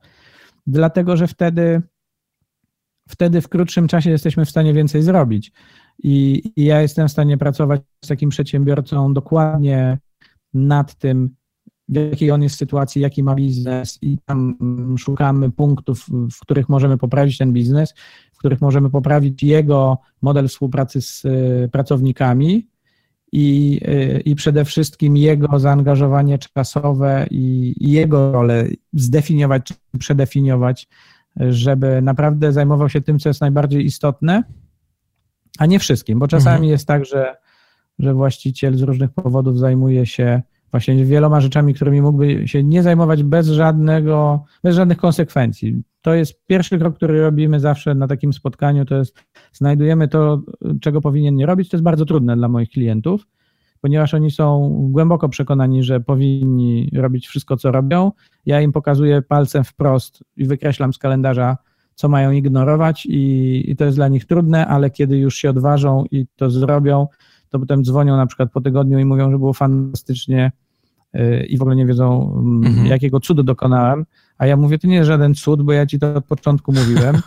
[0.67, 1.81] dlatego że wtedy,
[3.09, 5.51] wtedy w krótszym czasie jesteśmy w stanie więcej zrobić.
[6.03, 9.97] I, I ja jestem w stanie pracować z takim przedsiębiorcą dokładnie
[10.53, 11.35] nad tym,
[11.91, 14.57] w jakiej on jest sytuacji, jaki ma biznes i tam
[14.97, 17.93] szukamy punktów, w których możemy poprawić ten biznes,
[18.33, 22.67] w których możemy poprawić jego model współpracy z y, pracownikami
[23.31, 30.87] i, y, i przede wszystkim jego zaangażowanie czasowe i, i jego rolę zdefiniować czy przedefiniować,
[31.39, 34.43] żeby naprawdę zajmował się tym, co jest najbardziej istotne,
[35.59, 36.71] a nie wszystkim, bo czasami mhm.
[36.71, 37.35] jest tak, że,
[37.99, 43.23] że właściciel z różnych powodów zajmuje się właśnie wieloma rzeczami, którymi mógłby się nie zajmować
[43.23, 45.83] bez żadnego, bez żadnych konsekwencji.
[46.01, 49.17] To jest pierwszy krok, który robimy zawsze na takim spotkaniu, to jest
[49.53, 50.41] znajdujemy to,
[50.81, 51.69] czego powinien nie robić.
[51.69, 53.27] To jest bardzo trudne dla moich klientów,
[53.81, 58.11] ponieważ oni są głęboko przekonani, że powinni robić wszystko, co robią.
[58.45, 61.57] Ja im pokazuję palcem wprost i wykreślam z kalendarza,
[61.95, 66.05] co mają ignorować i, i to jest dla nich trudne, ale kiedy już się odważą
[66.11, 67.07] i to zrobią,
[67.51, 70.51] to potem dzwonią na przykład po tygodniu i mówią, że było fantastycznie
[71.15, 72.87] y, i w ogóle nie wiedzą, mm, mhm.
[72.87, 74.05] jakiego cudu dokonałem,
[74.37, 77.15] a ja mówię, to nie jest żaden cud, bo ja ci to od początku mówiłem.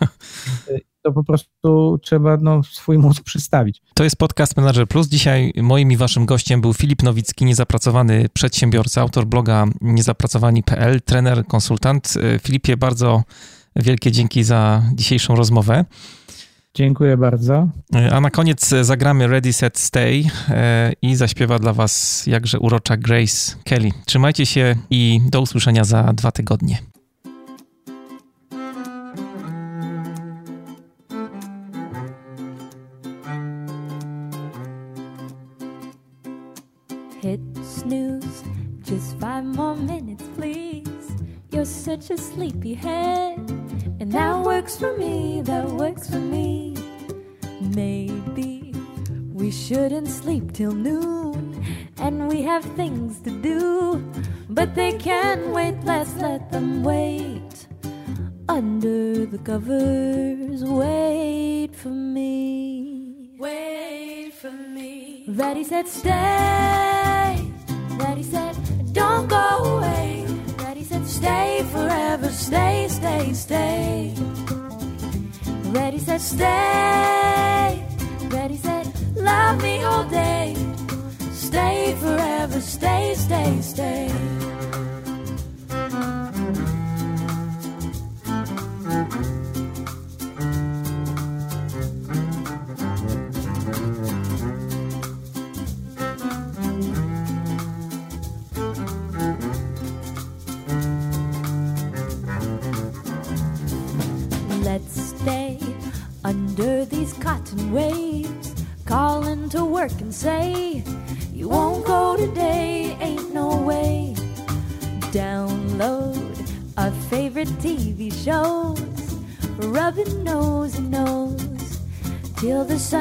[0.69, 3.83] Y, to po prostu trzeba no, swój mózg przystawić.
[3.95, 5.09] To jest podcast Manager Plus.
[5.09, 12.15] Dzisiaj moim i waszym gościem był Filip Nowicki, niezapracowany przedsiębiorca, autor bloga niezapracowani.pl, trener, konsultant.
[12.17, 13.23] Y, Filipie, bardzo
[13.77, 15.85] wielkie dzięki za dzisiejszą rozmowę.
[16.75, 17.69] Dziękuję bardzo.
[18.13, 23.57] A na koniec zagramy Ready, Set, Stay e, i zaśpiewa dla Was jakże urocza Grace
[23.65, 23.91] Kelly.
[24.07, 26.79] Trzymajcie się i do usłyszenia za dwa tygodnie.
[37.23, 37.41] Hit
[37.79, 38.45] snooze,
[38.91, 40.85] just five more minutes, please.
[41.53, 43.39] You're such a sleepy head,
[44.05, 46.77] and that works for me, that works for me.
[47.63, 48.75] Maybe
[49.33, 51.65] we shouldn't sleep till noon,
[51.97, 54.05] and we have things to do,
[54.51, 57.67] but they can wait, let's let them wait.
[58.47, 63.31] Under the covers, wait for me.
[63.39, 65.25] Wait for me.
[65.29, 67.41] Ready, said, stay.
[67.93, 68.55] Ready, said,
[68.93, 70.34] don't go away
[70.85, 74.15] said, stay forever, stay, stay, stay.
[75.67, 77.87] Ready, said, stay.
[78.31, 80.55] Ready, said, love me all day.
[81.33, 84.35] Stay forever, stay, stay, stay.
[89.05, 89.34] cotton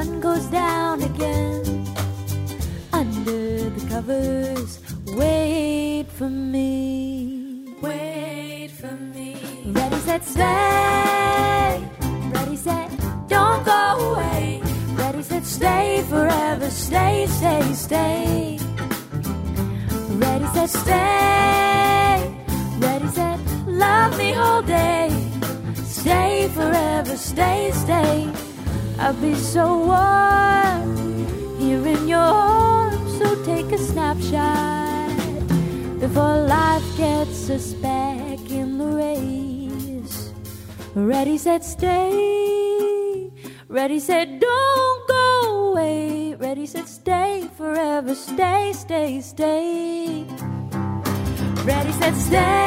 [0.04, 0.73] sun goes down
[41.64, 43.32] Ready, stay.
[43.70, 46.36] Ready, said, don't go away.
[46.36, 48.14] Ready, said, stay forever.
[48.16, 50.26] Stay, stay, stay.
[51.64, 52.63] Ready, said, stay.